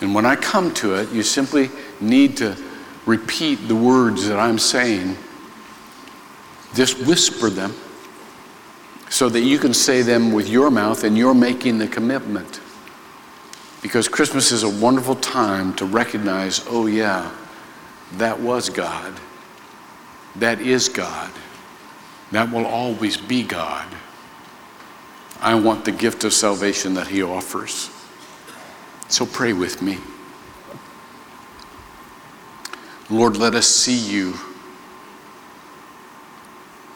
And 0.00 0.14
when 0.14 0.24
I 0.24 0.36
come 0.36 0.72
to 0.74 0.94
it, 0.94 1.10
you 1.10 1.22
simply 1.22 1.70
need 2.00 2.36
to 2.38 2.56
repeat 3.04 3.56
the 3.68 3.74
words 3.74 4.26
that 4.28 4.38
I'm 4.38 4.58
saying, 4.58 5.16
just 6.74 6.98
whisper 7.06 7.50
them 7.50 7.74
so 9.10 9.28
that 9.28 9.40
you 9.40 9.58
can 9.58 9.74
say 9.74 10.02
them 10.02 10.32
with 10.32 10.48
your 10.48 10.70
mouth 10.70 11.04
and 11.04 11.16
you're 11.16 11.34
making 11.34 11.78
the 11.78 11.88
commitment. 11.88 12.60
Because 13.82 14.08
Christmas 14.08 14.50
is 14.50 14.62
a 14.62 14.68
wonderful 14.68 15.14
time 15.14 15.74
to 15.74 15.84
recognize 15.84 16.64
oh, 16.68 16.86
yeah, 16.86 17.30
that 18.14 18.40
was 18.40 18.68
God. 18.68 19.14
That 20.36 20.60
is 20.60 20.88
God. 20.88 21.30
That 22.32 22.52
will 22.52 22.66
always 22.66 23.16
be 23.16 23.42
God. 23.42 23.86
I 25.40 25.54
want 25.54 25.84
the 25.84 25.92
gift 25.92 26.24
of 26.24 26.32
salvation 26.32 26.94
that 26.94 27.06
He 27.06 27.22
offers. 27.22 27.90
So 29.08 29.24
pray 29.24 29.52
with 29.52 29.80
me. 29.80 29.98
Lord, 33.10 33.36
let 33.36 33.54
us 33.54 33.66
see 33.66 33.96
you 33.96 34.34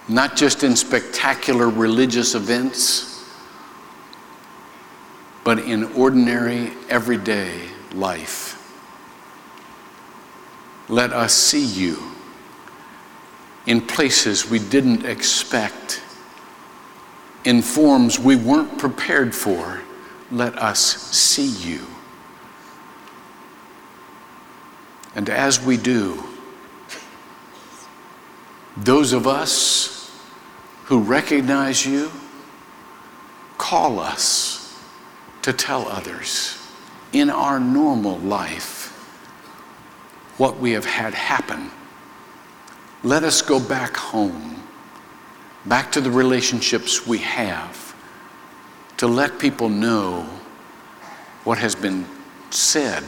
not 0.08 0.36
just 0.36 0.62
in 0.62 0.76
spectacular 0.76 1.68
religious 1.68 2.34
events, 2.34 3.11
but 5.44 5.58
in 5.58 5.84
ordinary, 5.94 6.72
everyday 6.88 7.68
life. 7.94 8.58
Let 10.88 11.12
us 11.12 11.32
see 11.32 11.64
you 11.64 12.12
in 13.66 13.80
places 13.80 14.48
we 14.48 14.58
didn't 14.58 15.04
expect, 15.04 16.02
in 17.44 17.62
forms 17.62 18.18
we 18.18 18.36
weren't 18.36 18.78
prepared 18.78 19.34
for. 19.34 19.80
Let 20.30 20.58
us 20.58 20.80
see 20.80 21.46
you. 21.46 21.86
And 25.14 25.28
as 25.28 25.62
we 25.62 25.76
do, 25.76 26.24
those 28.76 29.12
of 29.12 29.26
us 29.26 30.10
who 30.84 31.00
recognize 31.00 31.84
you, 31.84 32.10
call 33.58 34.00
us 34.00 34.61
to 35.42 35.52
tell 35.52 35.88
others 35.88 36.58
in 37.12 37.28
our 37.28 37.60
normal 37.60 38.18
life 38.18 38.88
what 40.38 40.58
we 40.58 40.72
have 40.72 40.84
had 40.84 41.14
happen. 41.14 41.70
Let 43.02 43.24
us 43.24 43.42
go 43.42 43.60
back 43.60 43.96
home, 43.96 44.62
back 45.66 45.92
to 45.92 46.00
the 46.00 46.10
relationships 46.10 47.06
we 47.06 47.18
have, 47.18 47.94
to 48.96 49.06
let 49.06 49.38
people 49.38 49.68
know 49.68 50.22
what 51.44 51.58
has 51.58 51.74
been 51.74 52.06
said 52.50 53.04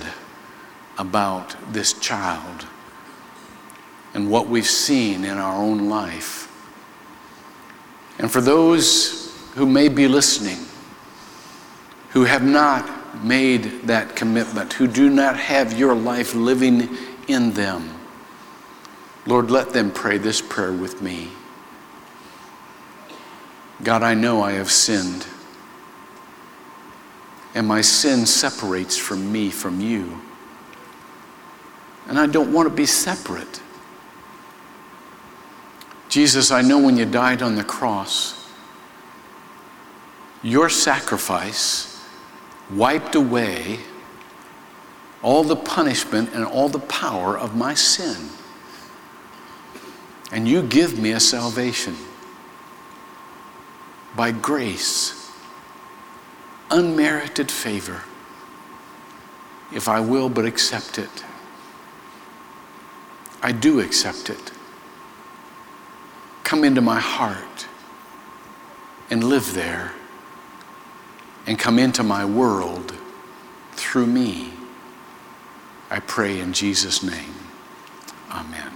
about 0.99 1.57
this 1.73 1.93
child 1.95 2.67
and 4.13 4.31
what 4.31 4.49
we've 4.49 4.67
seen 4.67 5.25
in 5.25 5.39
our 5.39 5.63
own 5.63 5.89
life. 5.89 6.51
And 8.19 8.31
for 8.31 8.41
those 8.41 9.33
who 9.55 9.67
may 9.67 9.89
be 9.89 10.09
listening, 10.09 10.59
who 12.15 12.23
have 12.23 12.45
not 12.45 13.25
made 13.25 13.83
that 13.83 14.15
commitment, 14.15 14.73
who 14.73 14.87
do 14.87 15.11
not 15.11 15.37
have 15.37 15.77
your 15.77 15.97
life 15.97 16.33
living 16.33 16.89
in 17.27 17.53
them, 17.53 17.91
Lord, 19.27 19.51
let 19.51 19.71
them 19.71 19.91
pray 19.91 20.19
this 20.19 20.41
prayer 20.41 20.73
with 20.73 21.03
me. 21.03 21.31
God, 23.83 24.05
I 24.05 24.15
know 24.15 24.43
I 24.43 24.53
have 24.53 24.71
sinned, 24.71 25.27
and 27.53 27.67
my 27.67 27.81
sin 27.81 28.27
separates 28.27 28.97
from 28.97 29.33
me 29.33 29.51
from 29.51 29.81
you. 29.81 30.21
And 32.07 32.17
I 32.17 32.27
don't 32.27 32.53
want 32.53 32.69
to 32.69 32.75
be 32.75 32.87
separate. 32.87 33.61
Jesus, 36.09 36.53
I 36.53 36.63
know 36.63 36.79
when 36.79 36.97
you 36.97 37.07
died 37.07 37.43
on 37.43 37.57
the 37.57 37.65
cross, 37.65 38.49
your 40.45 40.69
sacrifice 40.69 41.94
wiped 42.71 43.15
away 43.15 43.81
all 45.23 45.43
the 45.43 45.57
punishment 45.57 46.31
and 46.35 46.45
all 46.45 46.69
the 46.69 46.79
power 46.79 47.37
of 47.37 47.57
my 47.57 47.75
sin. 47.75 48.29
And 50.33 50.47
you 50.47 50.63
give 50.63 50.99
me 50.99 51.13
a 51.13 51.21
salvation 51.21 51.97
by 54.17 54.31
grace, 54.31 55.31
unmerited 56.71 57.51
favor, 57.51 58.03
if 59.73 59.89
I 59.89 60.01
will 60.01 60.29
but 60.29 60.45
accept 60.45 60.99
it. 60.99 61.25
I 63.43 63.53
do 63.53 63.81
accept 63.81 64.31
it. 64.31 64.53
Come 66.45 66.65
into 66.65 66.81
my 66.81 67.01
heart 67.01 67.67
and 69.11 69.25
live 69.25 69.55
there 69.55 69.93
and 71.47 71.59
come 71.59 71.79
into 71.79 72.03
my 72.03 72.25
world 72.25 72.95
through 73.73 74.07
me. 74.07 74.53
I 75.91 76.01
pray 76.01 76.41
in 76.41 76.53
Jesus' 76.53 77.03
name. 77.03 77.35
Amen. 78.31 78.73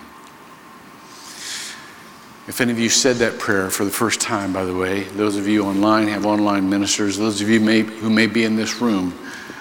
If 2.47 2.63
any 2.63 2.73
of 2.73 2.79
you 2.79 2.89
said 2.89 3.17
that 3.17 3.39
prayer 3.39 3.69
for 3.69 3.85
the 3.85 3.91
first 3.91 4.21
time, 4.21 4.53
by 4.53 4.65
the 4.65 4.75
way, 4.75 5.03
those 5.03 5.37
of 5.37 5.47
you 5.47 5.65
online 5.65 6.09
have 6.09 6.25
online 6.25 6.69
ministers, 6.71 7.19
those 7.19 7.43
of 7.43 7.49
you 7.49 7.61
may, 7.61 7.83
who 7.83 8.09
may 8.09 8.27
be 8.27 8.45
in 8.45 8.57
this 8.57 8.81
room, 8.81 9.11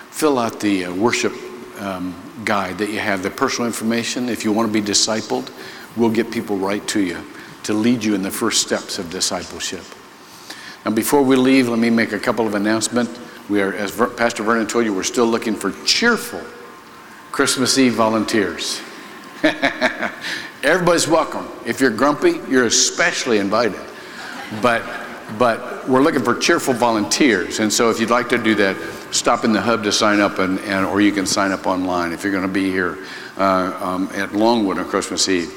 fill 0.10 0.40
out 0.40 0.60
the 0.62 0.86
uh, 0.86 0.94
worship 0.94 1.34
um, 1.80 2.16
guide 2.46 2.78
that 2.78 2.90
you 2.90 3.00
have, 3.00 3.24
the 3.24 3.30
personal 3.30 3.68
information. 3.68 4.30
If 4.30 4.46
you 4.46 4.54
want 4.54 4.72
to 4.72 4.74
be 4.74 4.82
discipled, 4.82 5.52
we'll 5.98 6.12
get 6.12 6.32
people 6.32 6.56
right 6.56 6.86
to 6.88 7.02
you 7.02 7.22
to 7.64 7.74
lead 7.74 8.04
you 8.04 8.16
in 8.16 8.22
the 8.22 8.32
first 8.32 8.62
steps 8.62 9.00
of 9.00 9.10
discipleship. 9.10 9.84
Now, 10.88 10.94
before 10.94 11.22
we 11.22 11.36
leave, 11.36 11.68
let 11.68 11.80
me 11.80 11.90
make 11.90 12.14
a 12.14 12.20
couple 12.20 12.48
of 12.48 12.56
announcements. 12.56 13.20
We 13.50 13.62
are, 13.62 13.74
as 13.74 13.92
Pastor 14.16 14.42
Vernon 14.42 14.68
told 14.68 14.86
you, 14.86 14.94
we're 14.94 15.04
still 15.04 15.26
looking 15.26 15.54
for 15.54 15.74
cheerful 15.84 16.42
Christmas 17.34 17.78
Eve 17.78 17.96
volunteers. 17.96 18.80
Everybody's 20.64 21.06
welcome. 21.06 21.46
If 21.66 21.82
you're 21.82 21.92
grumpy, 21.92 22.40
you're 22.50 22.68
especially 22.68 23.40
invited. 23.40 23.82
But 24.62 24.82
but 25.38 25.90
we're 25.90 26.02
looking 26.02 26.24
for 26.24 26.36
cheerful 26.36 26.74
volunteers. 26.74 27.60
And 27.60 27.72
so 27.74 27.90
if 27.90 28.00
you'd 28.00 28.10
like 28.10 28.30
to 28.30 28.38
do 28.38 28.56
that, 28.56 28.78
stop 29.12 29.44
in 29.44 29.52
the 29.52 29.60
hub 29.60 29.84
to 29.84 29.92
sign 29.92 30.22
up, 30.22 30.40
and, 30.40 30.58
and 30.62 30.86
or 30.86 31.02
you 31.02 31.12
can 31.12 31.26
sign 31.26 31.52
up 31.52 31.68
online 31.68 32.14
if 32.14 32.24
you're 32.24 32.32
going 32.32 32.48
to 32.48 32.54
be 32.54 32.72
here 32.72 33.00
uh, 33.36 33.78
um, 33.82 34.10
at 34.14 34.34
Longwood 34.34 34.78
on 34.78 34.88
Christmas 34.88 35.28
Eve. 35.28 35.52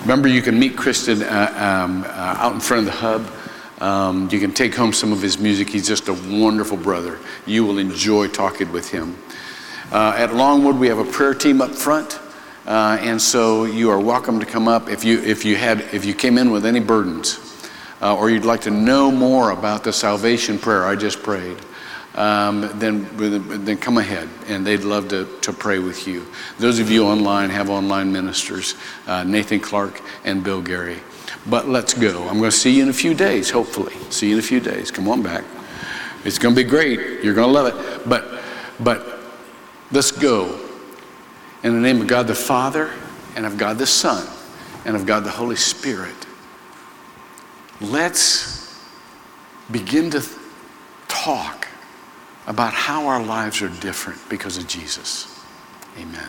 Remember, 0.00 0.26
you 0.26 0.40
can 0.40 0.58
meet 0.58 0.74
Kristen 0.74 1.22
uh, 1.22 1.84
um, 1.84 2.04
uh, 2.04 2.36
out 2.38 2.54
in 2.54 2.60
front 2.60 2.86
of 2.88 2.94
the 2.94 2.98
hub. 2.98 3.30
Um, 3.80 4.28
you 4.30 4.40
can 4.40 4.52
take 4.52 4.74
home 4.74 4.92
some 4.92 5.12
of 5.12 5.20
his 5.20 5.38
music. 5.38 5.68
He's 5.68 5.86
just 5.86 6.08
a 6.08 6.12
wonderful 6.12 6.76
brother. 6.76 7.18
You 7.46 7.64
will 7.64 7.78
enjoy 7.78 8.28
talking 8.28 8.72
with 8.72 8.90
him. 8.90 9.16
Uh, 9.90 10.14
at 10.16 10.34
Longwood, 10.34 10.78
we 10.78 10.88
have 10.88 10.98
a 10.98 11.04
prayer 11.04 11.34
team 11.34 11.60
up 11.60 11.72
front. 11.72 12.18
Uh, 12.66 12.96
and 13.00 13.20
so 13.20 13.64
you 13.64 13.90
are 13.90 14.00
welcome 14.00 14.40
to 14.40 14.46
come 14.46 14.68
up 14.68 14.88
if 14.88 15.04
you 15.04 15.20
if 15.20 15.44
you 15.44 15.54
had 15.54 15.82
if 15.92 16.04
you 16.06 16.14
came 16.14 16.38
in 16.38 16.50
with 16.50 16.64
any 16.64 16.80
burdens 16.80 17.38
uh, 18.00 18.16
or 18.16 18.30
you'd 18.30 18.46
like 18.46 18.62
to 18.62 18.70
know 18.70 19.10
more 19.10 19.50
about 19.50 19.84
the 19.84 19.92
salvation 19.92 20.58
prayer 20.58 20.86
I 20.86 20.96
just 20.96 21.22
prayed 21.22 21.58
um, 22.14 22.70
then, 22.78 23.08
then 23.16 23.76
come 23.76 23.98
ahead 23.98 24.28
and 24.46 24.64
they'd 24.64 24.84
love 24.84 25.08
to, 25.08 25.28
to 25.40 25.52
pray 25.52 25.78
with 25.78 26.06
you. 26.06 26.26
Those 26.58 26.78
of 26.78 26.90
you 26.90 27.04
online 27.04 27.50
have 27.50 27.70
online 27.70 28.12
ministers, 28.12 28.76
uh, 29.06 29.24
Nathan 29.24 29.60
Clark 29.60 30.00
and 30.24 30.44
Bill 30.44 30.62
Gary. 30.62 30.98
But 31.46 31.68
let's 31.68 31.94
go. 31.94 32.28
I'm 32.28 32.38
going 32.38 32.50
to 32.50 32.56
see 32.56 32.76
you 32.76 32.82
in 32.82 32.88
a 32.88 32.94
few 32.94 33.14
days, 33.14 33.50
hopefully. 33.50 33.94
See 34.10 34.28
you 34.28 34.34
in 34.34 34.38
a 34.38 34.42
few 34.42 34.60
days. 34.60 34.90
Come 34.90 35.08
on 35.08 35.22
back. 35.22 35.44
It's 36.24 36.38
going 36.38 36.54
to 36.54 36.62
be 36.62 36.68
great. 36.68 37.22
You're 37.22 37.34
going 37.34 37.48
to 37.48 37.52
love 37.52 37.66
it. 37.66 38.08
But, 38.08 38.42
but 38.80 39.18
let's 39.92 40.10
go. 40.10 40.60
In 41.62 41.74
the 41.74 41.80
name 41.80 42.00
of 42.00 42.06
God 42.06 42.26
the 42.26 42.34
Father, 42.34 42.90
and 43.36 43.46
of 43.46 43.58
God 43.58 43.78
the 43.78 43.86
Son, 43.86 44.26
and 44.84 44.96
of 44.96 45.06
God 45.06 45.24
the 45.24 45.30
Holy 45.30 45.56
Spirit, 45.56 46.14
let's 47.80 48.84
begin 49.70 50.10
to 50.10 50.26
talk 51.08 51.68
about 52.46 52.72
how 52.72 53.06
our 53.06 53.22
lives 53.22 53.62
are 53.62 53.68
different 53.80 54.20
because 54.28 54.58
of 54.58 54.66
Jesus. 54.66 55.42
Amen. 55.98 56.28